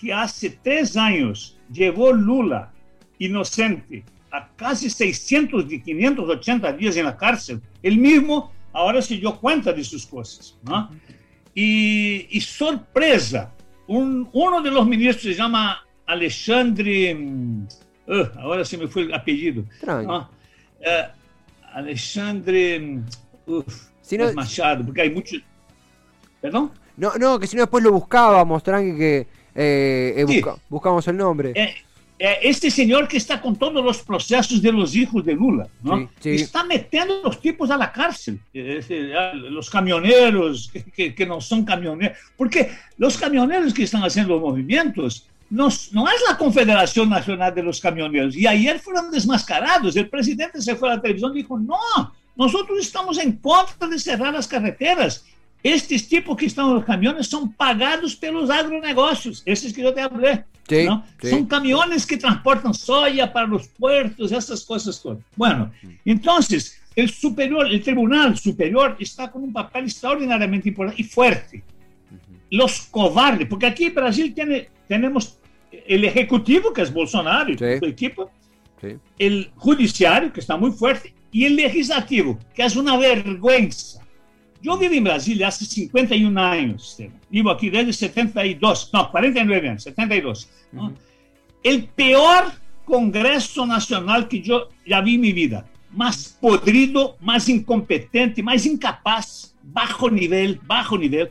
que 0.00 0.12
hace 0.12 0.50
tres 0.62 0.96
años 0.96 1.58
llevó 1.72 2.12
Lula 2.12 2.72
inocente 3.18 4.04
a 4.30 4.48
casi 4.56 4.88
600 4.88 5.68
de 5.68 5.82
580 5.82 6.72
días 6.74 6.96
en 6.96 7.04
la 7.04 7.16
cárcel, 7.16 7.60
el 7.82 7.98
mismo 7.98 8.52
ahora 8.72 9.02
se 9.02 9.16
dio 9.16 9.36
cuenta 9.36 9.72
de 9.72 9.82
sus 9.82 10.06
cosas. 10.06 10.56
¿no? 10.62 10.90
Y, 11.54 12.28
y 12.30 12.40
sorpresa, 12.40 13.52
un, 13.90 14.28
uno 14.32 14.62
de 14.62 14.70
los 14.70 14.86
ministros 14.86 15.22
se 15.22 15.34
llama 15.34 15.84
Alexandre. 16.06 17.12
Uh, 18.06 18.38
ahora 18.38 18.64
se 18.64 18.78
me 18.78 18.86
fue 18.86 19.02
el 19.02 19.14
apellido. 19.14 19.64
Uh, 19.82 20.22
Alexandre 21.72 23.00
uf, 23.46 23.88
si 24.00 24.16
no, 24.16 24.32
Machado, 24.32 24.84
porque 24.84 25.02
hay 25.02 25.10
muchos. 25.10 25.40
¿Perdón? 26.40 26.70
No, 26.96 27.12
no, 27.18 27.38
que 27.38 27.46
si 27.46 27.56
no 27.56 27.62
después 27.62 27.82
lo 27.82 27.92
buscábamos, 27.92 28.62
tranqui, 28.62 28.96
que 28.96 29.26
eh, 29.54 30.14
eh, 30.16 30.24
busca, 30.24 30.56
buscamos 30.68 31.06
el 31.08 31.16
nombre. 31.16 31.52
Eh, 31.54 31.74
este 32.20 32.70
senhor 32.70 33.08
que 33.08 33.16
está 33.16 33.40
com 33.40 33.54
todos 33.54 33.82
os 33.84 34.02
processos 34.02 34.60
de 34.60 34.70
los 34.70 34.94
hijos 34.94 35.24
de 35.24 35.32
Lula, 35.32 35.68
¿no? 35.82 36.10
Sí, 36.20 36.36
sí. 36.36 36.44
está 36.44 36.62
metendo 36.64 37.22
os 37.24 37.40
tipos 37.40 37.70
a 37.70 37.78
la 37.78 37.90
cárcel, 37.90 38.38
los 38.52 39.70
camioneros 39.70 40.68
que, 40.70 40.84
que, 40.84 41.14
que 41.14 41.26
no 41.26 41.40
son 41.40 41.64
camioneros, 41.64 42.18
porque 42.36 42.70
los 42.98 43.16
camioneros 43.16 43.72
que 43.72 43.84
están 43.84 44.04
haciendo 44.04 44.34
los 44.34 44.42
movimientos 44.42 45.26
no, 45.48 45.68
no 45.92 46.08
es 46.08 46.22
la 46.28 46.36
Confederación 46.36 47.08
Nacional 47.08 47.54
de 47.54 47.62
los 47.62 47.80
Camioneros, 47.80 48.36
y 48.36 48.46
ayer 48.46 48.78
fueron 48.78 49.10
desmascarados, 49.10 49.96
el 49.96 50.08
presidente 50.08 50.60
se 50.60 50.76
fue 50.76 50.90
a 50.90 50.96
la 50.96 51.00
televisión 51.00 51.32
y 51.32 51.38
dijo, 51.38 51.58
no, 51.58 52.14
nosotros 52.36 52.78
estamos 52.80 53.18
en 53.18 53.32
contra 53.38 53.88
de 53.88 53.98
cerrar 53.98 54.34
las 54.34 54.46
carreteras, 54.46 55.24
estes 55.62 56.08
tipos 56.08 56.36
que 56.36 56.46
estão 56.46 56.74
nos 56.74 56.84
caminhões 56.84 57.28
são 57.28 57.46
pagados 57.48 58.14
pelos 58.14 58.48
agronegócios, 58.48 59.42
esses 59.44 59.72
que 59.72 59.82
eu 59.82 59.92
te 59.92 60.08
falei. 60.08 60.40
Sí, 60.70 60.84
¿no? 60.86 61.04
sí. 61.20 61.30
Son 61.30 61.46
camiones 61.46 62.06
que 62.06 62.16
transportan 62.16 62.72
soya 62.74 63.32
para 63.32 63.46
los 63.46 63.68
puertos, 63.68 64.32
esas 64.32 64.64
cosas 64.64 65.00
todas. 65.02 65.18
Bueno, 65.36 65.70
entonces, 66.04 66.80
el 66.96 67.10
superior, 67.10 67.66
el 67.66 67.82
Tribunal 67.82 68.36
Superior 68.38 68.96
está 68.98 69.30
con 69.30 69.42
un 69.42 69.52
papel 69.52 69.84
extraordinariamente 69.84 70.68
importante 70.68 71.00
y 71.02 71.04
fuerte. 71.04 71.62
Los 72.50 72.82
cobardes, 72.90 73.46
porque 73.48 73.66
aquí 73.66 73.84
en 73.84 73.94
Brasil 73.94 74.34
tiene, 74.34 74.68
tenemos 74.88 75.38
el 75.86 76.04
Ejecutivo, 76.04 76.72
que 76.72 76.82
es 76.82 76.92
Bolsonaro 76.92 77.50
y 77.52 77.58
Sí. 77.58 77.78
su 77.78 77.86
equipo, 77.86 78.30
el 79.18 79.50
Judiciário, 79.56 80.32
que 80.32 80.40
está 80.40 80.56
muy 80.56 80.72
fuerte, 80.72 81.14
y 81.30 81.44
el 81.44 81.54
Legislativo, 81.56 82.38
que 82.54 82.64
es 82.64 82.74
una 82.76 82.96
vergüenza. 82.96 84.00
Yo 84.62 84.76
vivo 84.76 84.94
en 84.94 85.04
Brasilia 85.04 85.48
hace 85.48 85.64
51 85.64 86.40
años, 86.40 86.98
vivo 87.30 87.50
aquí 87.50 87.70
desde 87.70 87.92
72, 87.92 88.90
no, 88.92 89.10
49 89.10 89.68
años, 89.68 89.82
72. 89.84 90.50
¿no? 90.72 90.94
El 91.62 91.84
peor 91.84 92.52
Congreso 92.84 93.66
Nacional 93.66 94.28
que 94.28 94.42
yo 94.42 94.68
ya 94.86 95.00
vi 95.00 95.14
en 95.14 95.20
mi 95.20 95.32
vida. 95.32 95.66
Más 95.92 96.36
podrido, 96.40 97.16
más 97.20 97.48
incompetente, 97.48 98.42
más 98.42 98.66
incapaz, 98.66 99.54
bajo 99.62 100.10
nivel, 100.10 100.60
bajo 100.66 100.98
nivel. 100.98 101.30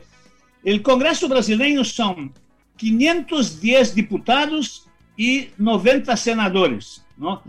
El 0.64 0.82
Congreso 0.82 1.28
brasileño 1.28 1.84
son 1.84 2.32
510 2.76 3.94
diputados 3.94 4.88
y 5.16 5.48
90 5.56 6.16
senadores, 6.16 7.04
¿no? 7.16 7.42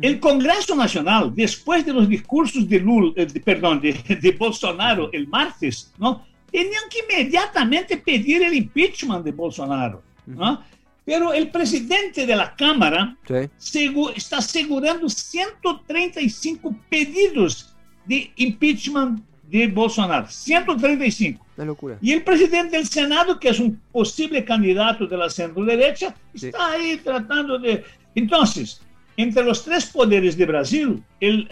El 0.00 0.18
Congreso 0.20 0.74
Nacional, 0.74 1.32
después 1.34 1.84
de 1.84 1.92
los 1.92 2.08
discursos 2.08 2.66
de 2.68 2.78
Lula, 2.80 3.12
eh, 3.16 3.26
de- 3.26 3.40
perdón, 3.40 3.80
de, 3.80 3.92
de 4.22 4.30
Bolsonaro 4.32 5.10
el 5.12 5.26
martes, 5.28 5.92
¿no? 5.98 6.24
Tenían 6.50 6.82
que 6.90 7.00
inmediatamente 7.14 7.96
pedir 7.98 8.42
el 8.42 8.54
impeachment 8.54 9.24
de 9.24 9.32
Bolsonaro, 9.32 10.02
¿no? 10.26 10.62
Pero 11.04 11.32
el 11.32 11.50
presidente 11.50 12.26
de 12.26 12.36
la 12.36 12.54
Cámara 12.54 13.16
Sí. 13.26 13.88
segu- 13.88 14.12
está 14.14 14.38
asegurando 14.38 15.08
135 15.08 16.74
pedidos 16.88 17.74
de 18.06 18.30
impeachment 18.36 19.20
de 19.48 19.66
Bolsonaro. 19.66 20.26
135. 20.28 21.44
Una 21.56 21.66
locura. 21.66 21.98
Y 22.00 22.12
el 22.12 22.22
presidente 22.22 22.76
del 22.76 22.86
Senado, 22.86 23.38
que 23.38 23.48
es 23.50 23.60
un 23.60 23.80
posible 23.92 24.44
candidato 24.44 25.06
de 25.06 25.16
la 25.16 25.28
centro-derecha, 25.28 26.14
Sí. 26.34 26.46
está 26.46 26.72
ahí 26.72 26.96
tratando 27.02 27.58
de... 27.58 27.84
Entonces, 28.14 28.80
entre 29.16 29.44
los 29.44 29.64
tres 29.64 29.86
poderes 29.86 30.36
de 30.36 30.46
Brasil, 30.46 31.02
el, 31.20 31.48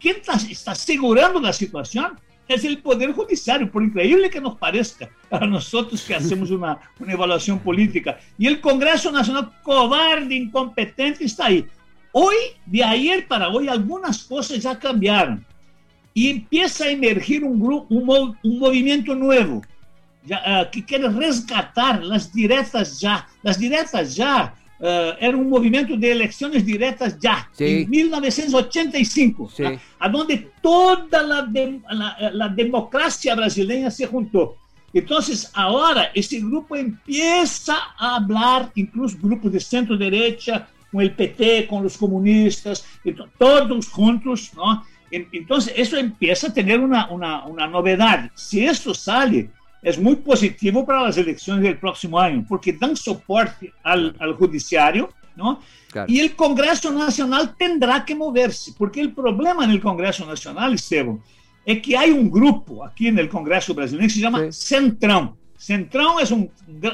quien 0.00 0.16
está, 0.16 0.34
está 0.34 0.72
asegurando 0.72 1.40
la 1.40 1.52
situación 1.52 2.18
es 2.48 2.64
el 2.64 2.78
Poder 2.78 3.12
Judiciario, 3.12 3.70
por 3.70 3.82
increíble 3.82 4.30
que 4.30 4.40
nos 4.40 4.56
parezca 4.56 5.08
para 5.28 5.46
nosotros 5.46 6.02
que 6.02 6.14
hacemos 6.14 6.50
una, 6.50 6.78
una 6.98 7.12
evaluación 7.12 7.58
política. 7.58 8.18
Y 8.38 8.46
el 8.46 8.60
Congreso 8.60 9.10
Nacional, 9.10 9.50
cobarde, 9.62 10.34
incompetente, 10.34 11.24
está 11.24 11.46
ahí. 11.46 11.66
Hoy, 12.12 12.34
de 12.66 12.84
ayer 12.84 13.26
para 13.26 13.48
hoy, 13.48 13.68
algunas 13.68 14.24
cosas 14.24 14.58
ya 14.60 14.78
cambiaron 14.78 15.44
y 16.12 16.28
empieza 16.28 16.84
a 16.84 16.90
emergir 16.90 17.42
un, 17.42 17.58
grupo, 17.58 17.86
un, 17.94 18.36
un 18.42 18.58
movimiento 18.58 19.14
nuevo 19.14 19.62
ya, 20.24 20.42
ah, 20.44 20.70
que 20.70 20.84
quiere 20.84 21.08
resgatar 21.08 22.02
las 22.04 22.32
directas 22.32 23.00
ya. 23.00 23.26
Las 23.42 23.58
directas 23.58 24.14
ya 24.14 24.54
ah, 24.82 25.16
era 25.20 25.36
un 25.36 25.48
movimiento 25.48 25.96
de 25.96 26.12
elecciones 26.12 26.64
directas 26.66 27.18
ya, 27.18 27.48
Sí. 27.52 27.64
en 27.84 27.90
1985, 27.90 29.50
Sí. 29.56 29.64
a 29.98 30.08
donde 30.08 30.50
toda 30.60 31.22
la, 31.22 31.44
dem- 31.46 31.82
la- 31.90 32.30
la 32.32 32.48
democracia 32.48 33.34
brasileña 33.34 33.90
se 33.90 34.06
juntó. 34.06 34.56
Entonces, 34.94 35.50
ahora 35.54 36.10
ese 36.14 36.38
grupo 36.40 36.76
empieza 36.76 37.76
a 37.98 38.16
hablar, 38.16 38.70
incluso 38.74 39.16
grupos 39.22 39.50
de 39.52 39.60
centro-derecha, 39.60 40.68
con 40.90 41.00
el 41.00 41.12
PT, 41.14 41.66
con 41.66 41.82
los 41.82 41.96
comunistas, 41.96 42.84
todos 43.38 43.88
juntos, 43.88 44.50
¿no? 44.54 44.84
En- 45.10 45.28
Entonces, 45.32 45.72
eso 45.76 45.96
empieza 45.96 46.48
a 46.48 46.52
tener 46.54 46.78
una, 46.80 47.08
una, 47.10 47.46
una 47.46 47.66
novedad. 47.66 48.30
Si 48.34 48.64
esto 48.64 48.92
sale, 48.94 49.48
es 49.82 49.98
muy 49.98 50.16
positivo 50.16 50.86
para 50.86 51.02
las 51.02 51.18
elecciones 51.18 51.64
del 51.64 51.78
próximo 51.78 52.18
año, 52.18 52.44
porque 52.48 52.72
dan 52.72 52.96
soporte 52.96 53.72
al, 53.82 54.14
al 54.18 54.34
judiciario, 54.34 55.10
¿no? 55.36 55.60
Claro. 55.90 56.10
Y 56.10 56.20
el 56.20 56.34
Congreso 56.36 56.90
Nacional 56.92 57.54
tendrá 57.58 58.04
que 58.04 58.14
moverse, 58.14 58.72
porque 58.78 59.00
el 59.00 59.12
problema 59.12 59.64
en 59.64 59.72
el 59.72 59.80
Congreso 59.80 60.24
Nacional, 60.24 60.74
Esteban, 60.74 61.20
es 61.64 61.82
que 61.82 61.96
hay 61.96 62.10
un 62.10 62.30
grupo 62.30 62.84
aquí 62.84 63.08
en 63.08 63.18
el 63.18 63.28
Congreso 63.28 63.74
brasileño 63.74 64.08
que 64.08 64.14
se 64.14 64.20
llama 64.20 64.40
Sí. 64.50 64.74
Centrão. 64.74 65.34
Centrão 65.58 66.18
es 66.20 66.30
un 66.32 66.50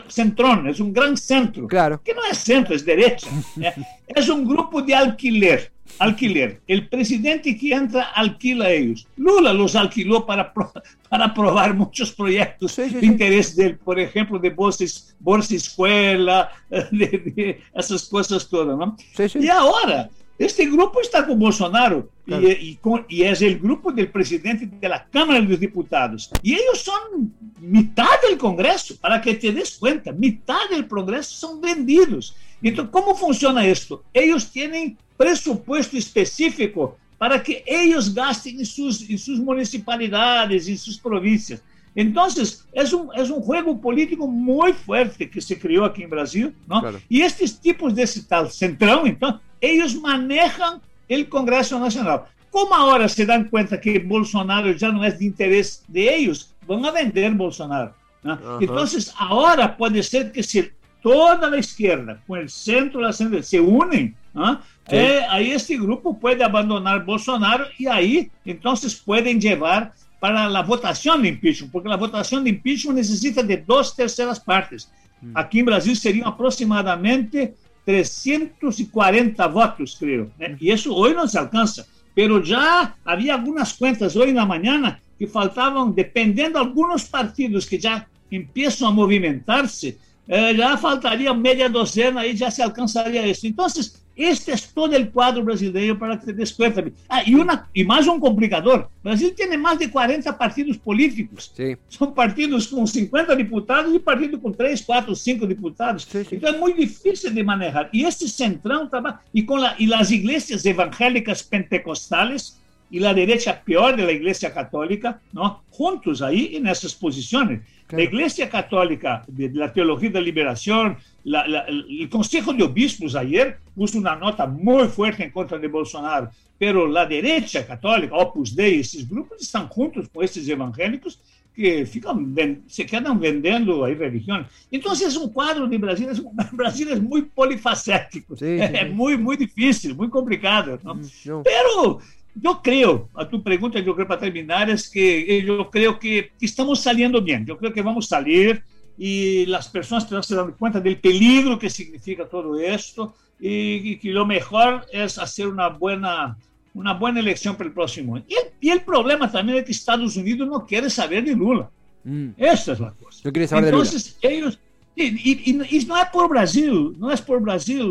centrón, 0.09 0.69
es 0.69 0.79
un 0.79 0.93
gran 0.93 1.17
centro 1.17 1.67
Claro. 1.67 2.03
que 2.03 2.13
no 2.13 2.21
es 2.31 2.37
centro, 2.39 2.75
es 2.75 2.85
derecha. 2.85 3.27
¿eh? 3.61 3.73
Es 4.07 4.29
un 4.29 4.47
grupo 4.47 4.83
de 4.83 4.95
alquiler. 4.95 5.73
Alquiler. 5.99 6.61
El 6.67 6.89
presidente 6.89 7.57
que 7.57 7.73
entra 7.73 8.03
alquila 8.15 8.67
a 8.67 8.71
ellos. 8.71 9.07
Lula 9.17 9.53
los 9.53 9.75
alquiló 9.75 10.25
para, 10.27 10.53
pro- 10.53 10.73
para 11.09 11.27
aprobar 11.27 11.75
muchos 11.75 12.13
proyectos 12.13 12.73
Sí, 12.73 12.89
sí, 12.89 12.95
de 12.97 13.07
interés 13.07 13.57
de 13.57 13.67
él, 13.67 13.77
por 13.79 13.99
ejemplo, 13.99 14.39
de 14.39 14.51
bolsa, 14.51 14.85
bolsa 15.19 15.55
escuela, 15.57 16.51
de, 16.71 16.89
de 16.91 17.61
esas 17.75 18.05
cosas 18.09 18.49
todas. 18.49 18.77
¿no? 18.79 18.97
Y 19.41 19.49
ahora, 19.49 20.09
este 20.39 20.67
grupo 20.67 21.01
está 21.01 21.27
con 21.27 21.39
Bolsonaro 21.39 22.09
y- 22.25 22.31
Claro. 22.31 22.49
y, 22.49 22.77
con- 22.77 23.07
y 23.09 23.23
es 23.23 23.43
el 23.43 23.59
grupo 23.59 23.91
del 23.91 24.09
presidente 24.11 24.67
de 24.71 24.89
la 24.89 25.05
Cámara 25.07 25.41
de 25.41 25.47
los 25.49 25.59
Diputados. 25.59 26.31
Y 26.43 26.53
ellos 26.55 26.79
son 26.81 27.33
mitad 27.61 28.07
del 28.29 28.39
Congreso, 28.39 28.95
para 29.01 29.21
que 29.21 29.35
te 29.35 29.51
des 29.51 29.77
cuenta, 29.79 30.13
mitad 30.13 30.69
del 30.71 30.87
Congreso 30.87 31.33
son 31.49 31.61
vendidos. 31.61 32.37
Entonces, 32.63 32.91
¿cómo 32.93 33.15
funciona 33.15 33.67
esto? 33.67 34.03
Ellos 34.13 34.51
tienen 34.51 34.97
presupuesto 35.17 35.97
específico 35.97 36.97
para 37.19 37.43
que 37.43 37.65
ellos 37.67 38.15
gasten 38.15 38.59
en 38.61 38.67
sus, 38.67 39.09
en 39.09 39.19
sus 39.19 39.39
municipalidades, 39.41 40.69
en 40.69 40.79
sus 40.79 40.99
provincias. 40.99 41.63
Entonces, 41.95 42.65
es 42.73 42.93
un, 42.93 43.09
es 43.17 43.29
un 43.29 43.43
juego 43.43 43.81
político 43.81 44.29
muy 44.29 44.73
fuerte 44.73 45.29
que 45.29 45.41
se 45.41 45.59
creó 45.59 45.85
aquí 45.85 46.05
en 46.05 46.11
Brasil, 46.11 46.55
¿no? 46.67 46.81
Claro. 46.81 47.01
Y 47.09 47.23
estos 47.23 47.61
tipos 47.61 47.95
de 47.95 48.05
ese 48.05 48.23
tal 48.23 48.51
centrão, 48.51 49.05
então, 49.05 49.41
ellos 49.61 49.97
manejan 49.97 50.81
el 51.09 51.29
Congreso 51.29 51.79
Nacional. 51.81 52.25
Como 52.51 52.73
ahora 52.73 53.09
se 53.09 53.27
dan 53.27 53.49
cuenta 53.49 53.81
que 53.81 53.99
Bolsonaro 53.99 54.71
ya 54.73 54.93
no 54.93 55.05
es 55.05 55.19
de 55.19 55.25
interés 55.25 55.83
de 55.89 56.15
ellos, 56.15 56.55
van 56.67 56.85
a 56.85 56.93
vender 56.93 57.33
Bolsonaro. 57.33 57.95
¿no? 58.23 58.35
Ajá. 58.35 58.59
Entonces, 58.61 59.13
ahora 59.19 59.77
puede 59.77 60.03
ser 60.03 60.31
que 60.31 60.43
si 60.45 60.71
toda 61.03 61.49
la 61.49 61.59
izquierda 61.59 62.21
con 62.27 62.39
el 62.39 62.49
centro 62.49 63.01
de 63.01 63.07
la 63.07 63.13
centro 63.13 63.43
se 63.43 63.61
unen, 63.61 64.15
¿no? 64.35 64.61
Sí. 64.89 64.97
Eh, 64.97 65.21
ahí 65.29 65.51
este 65.53 65.77
grupo 65.77 66.19
puede 66.19 66.43
abandonar 66.43 67.05
Bolsonaro 67.05 67.67
y 67.79 67.87
ahí 67.87 68.31
entonces 68.45 68.95
pueden 68.95 69.41
llevar 69.41 69.93
para 70.19 70.49
la 70.49 70.63
votación 70.63 71.23
de 71.23 71.29
impeachment, 71.29 71.73
porque 71.73 71.89
la 71.89 71.97
votación 71.97 72.43
de 72.43 72.51
impeachment 72.51 72.99
necesita 72.99 73.43
de 73.43 73.59
dos 73.59 73.95
terceras 73.95 74.41
partes. 74.41 74.91
Aquí 75.35 75.61
en 75.61 75.67
Brasil 75.67 75.97
serían 75.97 76.29
aproximadamente 76.29 77.55
340 77.85 79.47
votos, 79.49 79.97
creo. 79.99 80.31
¿eh? 80.39 80.57
Y 80.61 80.71
eso 80.71 80.95
hoy 80.95 81.15
no 81.15 81.27
se 81.27 81.39
alcanza. 81.39 81.85
Pero 82.15 82.43
ya 82.43 82.97
había 83.05 83.35
algunas 83.35 83.75
cuentas 83.75 84.15
hoy 84.17 84.31
en 84.31 84.37
la 84.37 84.47
mañana 84.47 85.01
que 85.19 85.27
faltaban, 85.27 85.95
dependiendo 85.95 86.59
de 86.59 86.67
algunos 86.67 87.05
partidos 87.05 87.67
que 87.67 87.79
ya 87.79 88.09
empiezan 88.31 88.89
a 88.89 88.91
movimentarse, 88.93 89.99
eh, 90.29 90.55
ya 90.57 90.77
faltaría 90.77 91.33
media 91.33 91.69
docena 91.69 92.27
y 92.27 92.37
ya 92.37 92.51
se 92.51 92.63
alcanzaría 92.63 93.25
eso. 93.25 93.47
Entonces, 93.47 94.05
este 94.15 94.53
es 94.53 94.75
todo 94.75 94.95
el 94.95 95.11
cuadro 95.11 95.45
brasileño 95.45 95.97
para 95.97 96.19
que 96.19 96.27
te 96.27 96.33
des 96.33 96.53
cuenta. 96.53 96.85
Ah, 97.09 97.23
y, 97.25 97.35
una, 97.35 97.69
y 97.73 97.85
más 97.85 98.07
un 98.09 98.19
complicador. 98.19 98.91
Brasil 99.03 99.33
tiene 99.35 99.57
más 99.57 99.79
de 99.79 99.89
40 99.89 100.37
partidos 100.37 100.77
políticos. 100.77 101.53
Sí. 101.57 101.77
Son 101.89 102.13
partidos 102.13 102.67
con 102.67 102.87
50 102.87 103.35
diputados 103.37 103.95
y 103.95 103.99
partidos 104.01 104.41
con 104.41 104.53
3, 104.53 104.83
4, 104.85 105.15
5 105.15 105.47
diputados. 105.47 106.03
Sí, 106.03 106.25
sí. 106.25 106.35
Entonces 106.35 106.57
es 106.57 106.61
muy 106.61 106.73
difícil 106.73 107.33
de 107.33 107.45
manejar. 107.45 107.89
Y 107.93 108.05
este 108.05 108.27
centrão 108.27 108.91
trabaja, 108.91 109.23
y, 109.33 109.47
con 109.47 109.63
la, 109.63 109.77
y 109.79 109.87
las 109.87 110.11
iglesias 110.11 110.67
evangélicas 110.67 111.45
pentecostales 111.45 112.58
y 112.91 112.99
la 113.01 113.15
derecha 113.15 113.63
peor 113.63 113.97
de 113.97 114.05
la 114.05 114.13
Iglesia 114.13 114.53
Católica, 114.53 115.21
¿no? 115.33 115.63
juntos 115.71 116.23
ahí 116.23 116.57
en 116.57 116.67
esas 116.67 116.95
posiciones. 116.95 117.61
La 117.91 118.03
Iglesia 118.03 118.51
Católica 118.51 119.25
de, 119.27 119.51
la 119.51 119.73
Teología 119.73 120.11
de 120.11 120.21
Liberación, 120.21 120.97
el 121.25 122.09
Consejo 122.11 122.53
de 122.53 122.65
Obispos 122.65 123.15
ayer 123.15 123.59
puso 123.75 123.99
una 123.99 124.15
nota 124.15 124.47
muy 124.47 124.89
fuerte 124.89 125.25
en 125.25 125.31
contra 125.31 125.59
de 125.59 125.69
Bolsonaro, 125.69 126.31
pero 126.59 126.87
la 126.87 127.07
derecha 127.07 127.67
católica, 127.67 128.15
Opus 128.17 128.55
Dei, 128.55 128.81
esos 128.81 129.09
grupos 129.09 129.41
están 129.41 129.69
juntos 129.69 130.09
con 130.13 130.25
estos 130.25 130.47
evangélicos 130.49 131.19
que 131.59 131.85
ficam, 131.87 132.37
se 132.69 132.87
quedan 132.87 133.19
vendendo 133.19 133.85
ahí 133.85 133.95
religión. 133.95 134.47
Entonces, 134.71 135.17
un 135.17 135.33
cuadro 135.33 135.67
de 135.67 135.77
Brasil, 135.77 136.09
es, 136.09 136.23
Brasil 136.53 136.89
es 136.89 137.03
muy 137.03 137.23
polifacético, 137.23 138.37
sí, 138.37 138.59
sí, 138.59 138.65
es 138.75 138.91
muy, 138.95 139.17
muy 139.17 139.37
difícil, 139.37 139.97
muy 139.97 140.09
complicado. 140.09 140.79
¿no? 140.85 140.95
No. 141.25 141.43
Pero 141.43 141.99
yo 142.35 142.61
creo, 142.63 143.09
a 143.15 143.29
tu 143.29 143.43
pregunta, 143.43 143.81
yo 143.81 143.95
creo 143.95 144.07
para 144.07 144.21
terminar, 144.21 144.71
es 144.71 144.89
que 144.89 145.45
yo 145.45 145.71
creo 145.71 145.99
que 145.99 146.31
estamos 146.41 146.81
saliendo 146.81 147.21
bien, 147.21 147.45
yo 147.45 147.57
creo 147.57 147.73
que 147.73 147.83
vamos 147.83 148.07
a 148.07 148.17
salir 148.17 148.63
y 148.97 149.47
las 149.47 149.69
personas 149.69 150.07
se 150.27 150.35
dando 150.35 150.57
cuenta 150.57 150.81
del 150.81 150.99
peligro 150.99 151.59
que 151.59 151.71
significa 151.71 152.27
todo 152.27 152.59
esto 152.59 153.15
y, 153.41 153.93
y 153.93 153.99
que 153.99 154.11
lo 154.11 154.27
mejor 154.27 154.87
es 154.93 155.19
hacer 155.19 155.47
una 155.47 155.69
buena 155.69 156.37
una 156.75 156.95
buena 156.95 157.19
elección 157.21 157.57
para 157.57 157.69
el 157.69 157.75
próximo 157.75 158.17
año. 158.17 158.25
Y 158.29 158.35
el, 158.35 158.53
y 158.61 158.71
el, 158.71 158.83
problema 158.83 159.31
también 159.31 159.59
es 159.59 159.65
que 159.65 159.73
Estados 159.73 160.17
Unidos 160.17 160.49
no 160.49 160.65
quiere 160.65 160.89
saber 160.89 161.25
de 161.25 161.35
Lula. 161.35 161.69
Mm. 162.05 162.31
Esa 162.37 162.73
es 162.73 162.81
la 162.81 162.93
cosa. 162.93 163.21
No 163.25 163.33
quiere 163.33 163.49
saber 163.49 163.65
Entonces, 163.65 164.17
de 164.21 164.29
Lula. 164.29 164.39
ellos... 164.39 164.59
Y, 165.01 165.05
y, 165.05 165.51
y, 165.51 165.85
no 165.87 165.97
es 165.97 166.09
por 166.13 166.29
Brasil, 166.29 166.93
no 166.99 167.13
es 167.13 167.23
por 167.23 167.41
Brasil, 167.41 167.89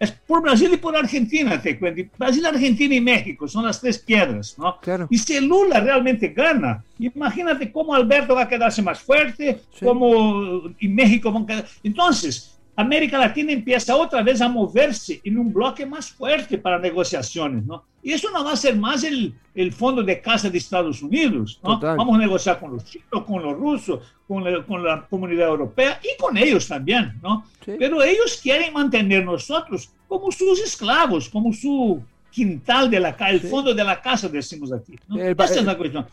es 0.00 0.10
por 0.10 0.42
Brasil 0.42 0.70
y 0.72 0.76
por 0.76 0.96
Argentina, 0.96 1.62
te 1.62 1.78
cuento. 1.78 2.02
Brasil, 2.18 2.44
Argentina 2.44 2.96
y 2.96 3.00
México 3.00 3.46
son 3.46 3.64
las 3.64 3.80
tres 3.80 3.96
piedras, 4.00 4.58
¿no? 4.58 4.76
Claro. 4.80 5.06
Y 5.08 5.18
si 5.18 5.40
Lula 5.40 5.78
realmente 5.78 6.30
gana, 6.30 6.82
imagínate 6.98 7.70
cómo 7.70 7.94
Alberto 7.94 8.34
va 8.34 8.42
a 8.42 8.48
quedarse 8.48 8.82
más 8.82 8.98
fuerte, 8.98 9.60
sí. 9.72 9.84
cómo 9.84 10.62
y 10.80 10.88
México 10.88 11.28
a 11.28 11.46
quedar. 11.46 11.66
Entonces, 11.84 12.51
América 12.74 13.18
Latina 13.18 13.52
empieza 13.52 13.94
otra 13.96 14.22
vez 14.22 14.40
a 14.40 14.48
moverse 14.48 15.20
en 15.24 15.38
un 15.38 15.52
bloque 15.52 15.84
más 15.84 16.10
fuerte 16.10 16.56
para 16.56 16.78
negociaciones, 16.78 17.64
¿no? 17.66 17.84
Y 18.02 18.12
eso 18.12 18.30
no 18.30 18.42
va 18.44 18.52
a 18.52 18.56
ser 18.56 18.76
más 18.76 19.04
el, 19.04 19.34
el 19.54 19.72
fondo 19.72 20.02
de 20.02 20.20
casa 20.20 20.48
de 20.48 20.58
Estados 20.58 21.02
Unidos, 21.02 21.60
¿no? 21.62 21.78
Vamos 21.78 22.16
a 22.16 22.18
negociar 22.18 22.58
con 22.58 22.72
los 22.72 22.84
chinos, 22.84 23.24
con 23.26 23.42
los 23.42 23.56
rusos, 23.56 24.00
con 24.26 24.42
la, 24.42 24.64
con 24.64 24.82
la 24.82 25.06
comunidad 25.06 25.48
europea 25.48 26.00
y 26.02 26.20
con 26.20 26.36
ellos 26.36 26.66
también, 26.66 27.12
¿no? 27.22 27.44
Sí. 27.64 27.72
Pero 27.78 28.02
ellos 28.02 28.40
quieren 28.42 28.72
mantener 28.72 29.24
nosotros 29.24 29.90
como 30.08 30.32
sus 30.32 30.60
esclavos, 30.60 31.28
como 31.28 31.52
su 31.52 32.02
quintal 32.30 32.90
de 32.90 33.00
la 33.00 33.14
casa, 33.14 33.30
el 33.32 33.42
sí. 33.42 33.48
fondo 33.48 33.74
de 33.74 33.84
la 33.84 34.00
casa, 34.00 34.28
decimos 34.28 34.72
aquí, 34.72 34.94
¿no? 35.08 35.20
El, 35.20 35.36
Esa 35.38 35.56
es 35.56 35.64
la 35.64 35.76
cuestión. 35.76 36.06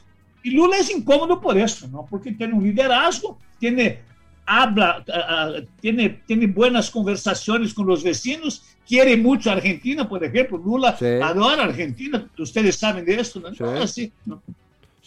Y 0.43 0.51
Lula 0.51 0.77
es 0.77 0.91
incómodo 0.91 1.39
por 1.39 1.57
eso, 1.57 1.87
¿no? 1.87 2.05
Porque 2.09 2.33
tiene 2.33 2.53
un 2.53 2.63
liderazgo, 2.63 3.37
tiene 3.57 4.01
habla, 4.49 5.05
uh, 5.07 5.63
tiene, 5.79 6.21
tiene 6.25 6.47
buenas 6.47 6.89
conversaciones 6.89 7.71
con 7.73 7.85
los 7.85 8.03
vecinos, 8.03 8.63
quiere 8.87 9.15
mucho 9.15 9.51
a 9.51 9.53
Argentina, 9.53 10.09
por 10.09 10.23
ejemplo, 10.23 10.57
Lula 10.57 10.97
sí. 10.97 11.05
adora 11.05 11.61
a 11.61 11.65
Argentina, 11.65 12.27
ustedes 12.37 12.75
saben 12.75 13.05
de 13.05 13.19
esto, 13.19 13.39
¿no? 13.39 13.87
Sí. 13.87 14.11
¿no? 14.25 14.41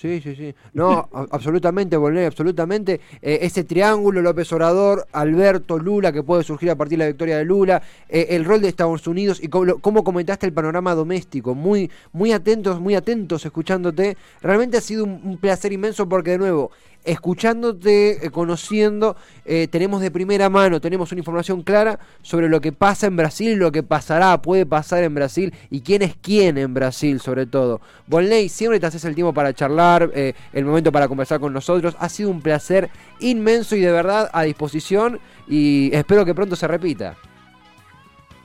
Sí, 0.02 0.20
sí, 0.20 0.35
sí. 0.35 0.52
No, 0.72 1.09
absolutamente, 1.31 1.96
Volney, 1.96 2.24
absolutamente. 2.24 3.00
Eh, 3.20 3.38
ese 3.42 3.62
triángulo, 3.62 4.20
López 4.20 4.52
Obrador, 4.52 5.07
Alberto, 5.12 5.78
Lula, 5.78 6.12
que 6.12 6.24
puede 6.24 6.42
surgir 6.42 6.70
a 6.70 6.74
partir 6.74 6.98
de 6.98 7.05
la 7.05 7.09
victoria 7.09 7.38
de 7.38 7.44
Lula, 7.44 7.83
eh, 8.09 8.26
el 8.31 8.44
rol 8.44 8.61
de 8.61 8.68
Estados 8.68 9.07
Unidos 9.07 9.38
y 9.40 9.46
cómo, 9.46 9.78
cómo, 9.78 10.02
comentaste 10.02 10.46
el 10.46 10.52
panorama 10.52 10.96
doméstico. 10.96 11.55
Muy, 11.55 11.88
muy 12.12 12.33
atentos, 12.33 12.81
muy 12.81 12.96
atentos 12.96 13.44
escuchándote. 13.44 14.16
Realmente 14.40 14.76
ha 14.76 14.81
sido 14.81 15.05
un, 15.05 15.20
un 15.22 15.37
placer 15.38 15.72
inmenso 15.72 16.09
porque, 16.09 16.33
de 16.33 16.38
nuevo, 16.38 16.72
escuchándote, 17.04 18.26
eh, 18.26 18.30
conociendo, 18.30 19.16
eh, 19.44 19.68
tenemos 19.68 20.00
de 20.00 20.10
primera 20.10 20.48
mano, 20.48 20.80
tenemos 20.80 21.12
una 21.12 21.20
información 21.20 21.62
clara 21.62 21.98
sobre 22.22 22.48
lo 22.48 22.60
que 22.60 22.72
pasa 22.72 23.06
en 23.06 23.16
Brasil, 23.16 23.58
lo 23.58 23.72
que 23.72 23.82
pasará, 23.82 24.40
puede 24.40 24.66
pasar 24.66 25.02
en 25.02 25.14
Brasil 25.14 25.52
y 25.70 25.80
quién 25.80 26.02
es 26.02 26.14
quién 26.20 26.58
en 26.58 26.74
Brasil 26.74 27.20
sobre 27.20 27.46
todo. 27.46 27.80
Volney, 28.06 28.48
siempre 28.48 28.78
te 28.78 28.86
haces 28.86 29.04
el 29.04 29.14
tiempo 29.14 29.32
para 29.32 29.52
charlar, 29.52 30.10
eh, 30.14 30.34
el 30.52 30.64
momento 30.64 30.92
para 30.92 31.08
conversar 31.08 31.40
con 31.40 31.52
nosotros. 31.52 31.96
Ha 31.98 32.08
sido 32.08 32.30
un 32.30 32.40
placer 32.40 32.90
inmenso 33.20 33.76
y 33.76 33.80
de 33.80 33.92
verdad 33.92 34.30
a 34.32 34.42
disposición 34.42 35.18
y 35.48 35.90
espero 35.92 36.24
que 36.24 36.34
pronto 36.34 36.56
se 36.56 36.68
repita. 36.68 37.16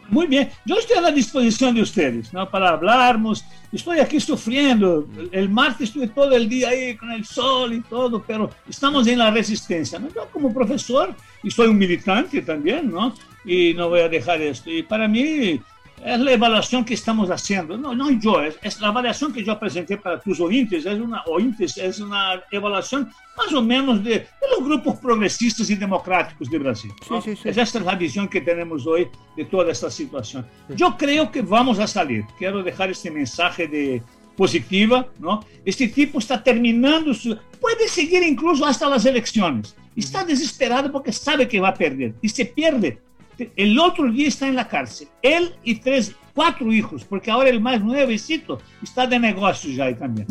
Muy 0.10 0.28
bien, 0.28 0.50
yo 0.66 0.78
estoy 0.78 0.98
a 0.98 1.02
la 1.02 1.12
disposición 1.12 1.76
de 1.76 1.82
ustedes, 1.82 2.32
¿no? 2.32 2.50
Para 2.50 2.70
hablarmos. 2.70 3.44
Estoy 3.72 4.00
aquí 4.00 4.20
sufriendo. 4.20 5.08
El 5.32 5.50
martes 5.50 5.90
estuve 5.90 6.08
todo 6.08 6.32
el 6.34 6.48
día 6.48 6.70
ahí 6.70 6.96
con 6.96 7.12
el 7.12 7.26
sol 7.26 7.74
y 7.74 7.82
todo, 7.82 8.24
pero 8.26 8.50
estamos 8.70 9.06
en 9.08 9.20
la 9.20 9.32
resistencia. 9.32 10.00
¿no? 10.00 10.08
Yo 10.14 10.28
como 10.32 10.54
profesor, 10.54 11.14
y 11.44 11.52
soy 11.52 11.68
un 11.68 11.78
militante 11.78 12.42
también, 12.42 12.90
¿no? 12.90 13.14
Y 13.44 13.74
no 13.74 13.90
voy 13.90 14.00
a 14.02 14.10
dejar 14.10 14.42
esto. 14.42 14.72
Y 14.72 14.84
para 14.84 15.08
mí 15.08 15.60
es 16.04 16.20
la 16.20 16.32
evaluación 16.32 16.86
que 16.86 16.94
estamos 16.94 17.30
haciendo. 17.30 17.78
No, 17.78 17.94
no 17.96 18.12
yo, 18.12 18.42
es, 18.42 18.58
es, 18.62 18.80
la 18.80 18.90
evaluación 18.90 19.34
que 19.34 19.44
yo 19.44 19.60
presenté 19.60 19.98
para 19.98 20.20
tus 20.20 20.40
oyentes. 20.40 20.86
Es 20.86 21.00
una, 21.00 21.24
oyentes, 21.26 21.78
es 21.78 22.00
una 22.00 22.42
evaluación 22.52 23.12
más 23.36 23.54
o 23.54 23.62
menos 23.62 24.04
de, 24.04 24.12
de 24.12 24.48
los 24.56 24.68
grupos 24.68 24.98
progresistas 24.98 25.70
y 25.70 25.76
democráticos 25.76 26.50
de 26.50 26.60
Brasil. 26.60 26.92
¿no? 27.10 27.22
Sí, 27.22 27.36
sí, 27.36 27.42
sí. 27.44 27.50
Esta 27.50 27.80
es 27.80 27.86
la 27.86 27.96
visión 27.96 28.28
que 28.28 28.42
tenemos 28.42 28.86
hoy 28.86 29.08
de 29.36 29.46
toda 29.46 29.72
esta 29.72 29.90
situación. 29.90 30.46
Yo 30.70 30.96
creo 30.98 31.32
que 31.32 31.42
vamos 31.42 31.80
a 31.80 31.88
salir. 31.88 32.26
Quiero 32.38 32.64
dejar 32.64 32.90
este 32.92 33.12
mensaje 33.12 33.68
de 33.68 34.02
positiva, 34.36 35.08
¿no? 35.20 35.44
Este 35.66 35.88
tipo 35.88 36.20
está 36.20 36.42
terminando 36.42 37.14
su... 37.14 37.36
Puede 37.60 37.88
seguir 37.88 38.22
incluso 38.22 38.66
hasta 38.66 38.88
las 38.88 39.04
elecciones. 39.06 39.76
Está 39.96 40.24
desesperado 40.24 40.92
porque 40.92 41.12
sabe 41.12 41.48
que 41.48 41.60
va 41.60 41.70
a 41.70 41.74
perder. 41.74 42.14
Y 42.22 42.30
se 42.30 42.46
pierde 42.46 43.02
el 43.56 43.80
otro 43.80 44.12
día 44.12 44.28
está 44.28 44.48
en 44.48 44.56
la 44.56 44.68
cárcel, 44.68 45.08
él 45.22 45.54
y 45.64 45.76
tres, 45.76 46.16
cuatro 46.34 46.72
hijos, 46.72 47.04
porque 47.04 47.32
ahora 47.32 47.50
el 47.50 47.60
más 47.60 47.82
nuevecito 47.82 48.60
está 48.84 49.08
de 49.08 49.20
negocios 49.20 49.76
ya 49.76 49.86
ahí 49.86 49.96
también. 49.96 50.28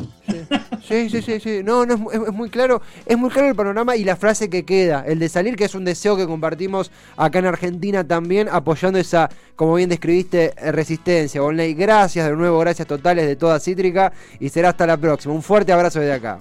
Sí, 0.87 1.11
sí, 1.11 1.21
sí, 1.21 1.41
sí, 1.41 1.61
no, 1.65 1.85
no 1.85 1.95
es, 1.95 2.21
es, 2.29 2.33
muy 2.33 2.49
claro, 2.49 2.81
es 3.05 3.19
muy 3.19 3.29
claro 3.31 3.49
el 3.49 3.57
panorama 3.57 3.97
y 3.97 4.05
la 4.05 4.15
frase 4.15 4.49
que 4.49 4.65
queda, 4.65 5.05
el 5.05 5.19
de 5.19 5.29
salir, 5.29 5.57
que 5.57 5.65
es 5.65 5.75
un 5.75 5.85
deseo 5.85 6.17
que 6.17 6.27
compartimos 6.27 6.93
acá 7.17 7.41
en 7.41 7.47
Argentina 7.47 8.07
también, 8.07 8.49
apoyando 8.49 8.99
esa, 8.99 9.29
como 9.57 9.75
bien 9.75 9.89
describiste, 9.89 10.55
resistencia. 10.73 11.41
Bonley, 11.41 11.75
gracias 11.75 12.29
de 12.29 12.37
nuevo, 12.37 12.59
gracias 12.61 12.87
totales 12.87 13.27
de 13.27 13.35
toda 13.35 13.59
Cítrica 13.59 14.13
y 14.39 14.49
será 14.49 14.69
hasta 14.69 14.87
la 14.87 14.97
próxima. 14.97 15.35
Un 15.35 15.43
fuerte 15.43 15.73
abrazo 15.73 15.99
desde 15.99 16.13
acá. 16.13 16.39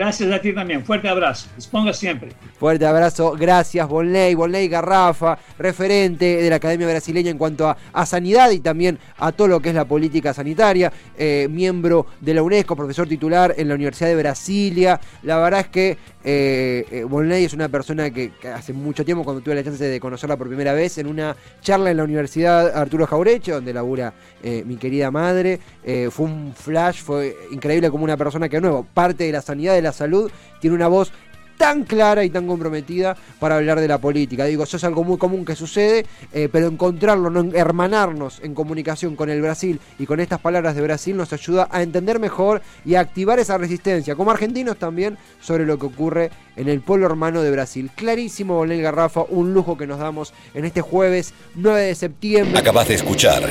Gracias 0.00 0.32
a 0.32 0.40
ti 0.40 0.54
también. 0.54 0.82
Fuerte 0.82 1.10
abrazo. 1.10 1.46
Disponga 1.54 1.92
siempre. 1.92 2.30
Fuerte 2.58 2.86
abrazo. 2.86 3.36
Gracias, 3.38 3.86
Bonley. 3.86 4.34
Bonley 4.34 4.66
Garrafa, 4.66 5.36
referente 5.58 6.40
de 6.40 6.48
la 6.48 6.56
Academia 6.56 6.86
Brasileña 6.86 7.30
en 7.30 7.36
cuanto 7.36 7.68
a, 7.68 8.06
sanidad 8.06 8.50
y 8.50 8.60
también 8.60 8.98
a 9.18 9.30
todo 9.30 9.48
lo 9.48 9.60
que 9.60 9.68
es 9.68 9.74
la 9.74 9.84
política 9.84 10.32
sanitaria. 10.32 10.90
Eh, 11.18 11.48
miembro 11.50 12.06
de 12.18 12.32
la 12.32 12.42
UNESCO, 12.42 12.74
profesor 12.74 13.06
titular 13.06 13.52
en 13.58 13.68
la 13.68 13.74
Universidad 13.74 14.08
de 14.08 14.16
Brasilia. 14.16 14.98
La 15.22 15.36
verdad 15.36 15.60
es 15.60 15.68
que 15.68 15.98
eh, 16.22 16.84
eh, 16.90 17.04
Bonley 17.04 17.44
es 17.44 17.54
una 17.54 17.68
persona 17.68 18.10
que, 18.10 18.32
hace 18.54 18.72
mucho 18.72 19.04
tiempo, 19.04 19.24
cuando 19.24 19.42
tuve 19.42 19.54
la 19.54 19.64
chance 19.64 19.82
de 19.82 20.00
conocerla 20.00 20.36
por 20.36 20.48
primera 20.48 20.72
vez, 20.72 20.98
en 20.98 21.06
una 21.06 21.36
charla 21.60 21.90
en 21.90 21.96
la 21.96 22.04
Universidad 22.04 22.76
Arturo 22.76 23.06
Jaureche, 23.06 23.52
donde 23.52 23.72
labura 23.72 24.12
eh, 24.42 24.62
mi 24.66 24.76
querida 24.76 25.10
madre, 25.10 25.60
eh, 25.84 26.08
fue 26.10 26.26
un 26.26 26.54
flash, 26.54 27.02
fue 27.02 27.36
increíble 27.52 27.90
como 27.90 28.04
una 28.04 28.16
persona 28.16 28.48
que, 28.48 28.56
de 28.56 28.62
nuevo, 28.62 28.86
parte 28.94 29.24
de 29.24 29.32
la 29.32 29.42
sanidad, 29.42 29.74
de 29.74 29.82
la 29.90 29.92
salud, 29.92 30.30
tiene 30.60 30.76
una 30.76 30.88
voz 30.88 31.12
tan 31.60 31.84
clara 31.84 32.24
y 32.24 32.30
tan 32.30 32.46
comprometida 32.46 33.14
para 33.38 33.56
hablar 33.56 33.80
de 33.80 33.86
la 33.86 33.98
política. 33.98 34.46
Digo, 34.46 34.64
eso 34.64 34.78
es 34.78 34.84
algo 34.84 35.04
muy 35.04 35.18
común 35.18 35.44
que 35.44 35.54
sucede, 35.54 36.06
eh, 36.32 36.48
pero 36.50 36.68
encontrarlo, 36.68 37.28
no, 37.28 37.52
hermanarnos 37.52 38.40
en 38.42 38.54
comunicación 38.54 39.14
con 39.14 39.28
el 39.28 39.42
Brasil 39.42 39.78
y 39.98 40.06
con 40.06 40.20
estas 40.20 40.40
palabras 40.40 40.74
de 40.74 40.80
Brasil 40.80 41.14
nos 41.14 41.34
ayuda 41.34 41.68
a 41.70 41.82
entender 41.82 42.18
mejor 42.18 42.62
y 42.86 42.94
a 42.94 43.00
activar 43.00 43.38
esa 43.40 43.58
resistencia, 43.58 44.16
como 44.16 44.30
argentinos 44.30 44.78
también, 44.78 45.18
sobre 45.38 45.66
lo 45.66 45.78
que 45.78 45.84
ocurre 45.84 46.30
en 46.56 46.70
el 46.70 46.80
pueblo 46.80 47.04
hermano 47.04 47.42
de 47.42 47.50
Brasil. 47.50 47.90
Clarísimo, 47.94 48.54
Bonel 48.54 48.80
Garrafa, 48.80 49.24
un 49.28 49.52
lujo 49.52 49.76
que 49.76 49.86
nos 49.86 49.98
damos 49.98 50.32
en 50.54 50.64
este 50.64 50.80
jueves 50.80 51.34
9 51.56 51.78
de 51.82 51.94
septiembre. 51.94 52.58
Acabas 52.58 52.88
de 52.88 52.94
escuchar 52.94 53.42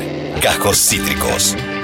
Cajos 0.42 0.80
Cítricos. 0.80 1.56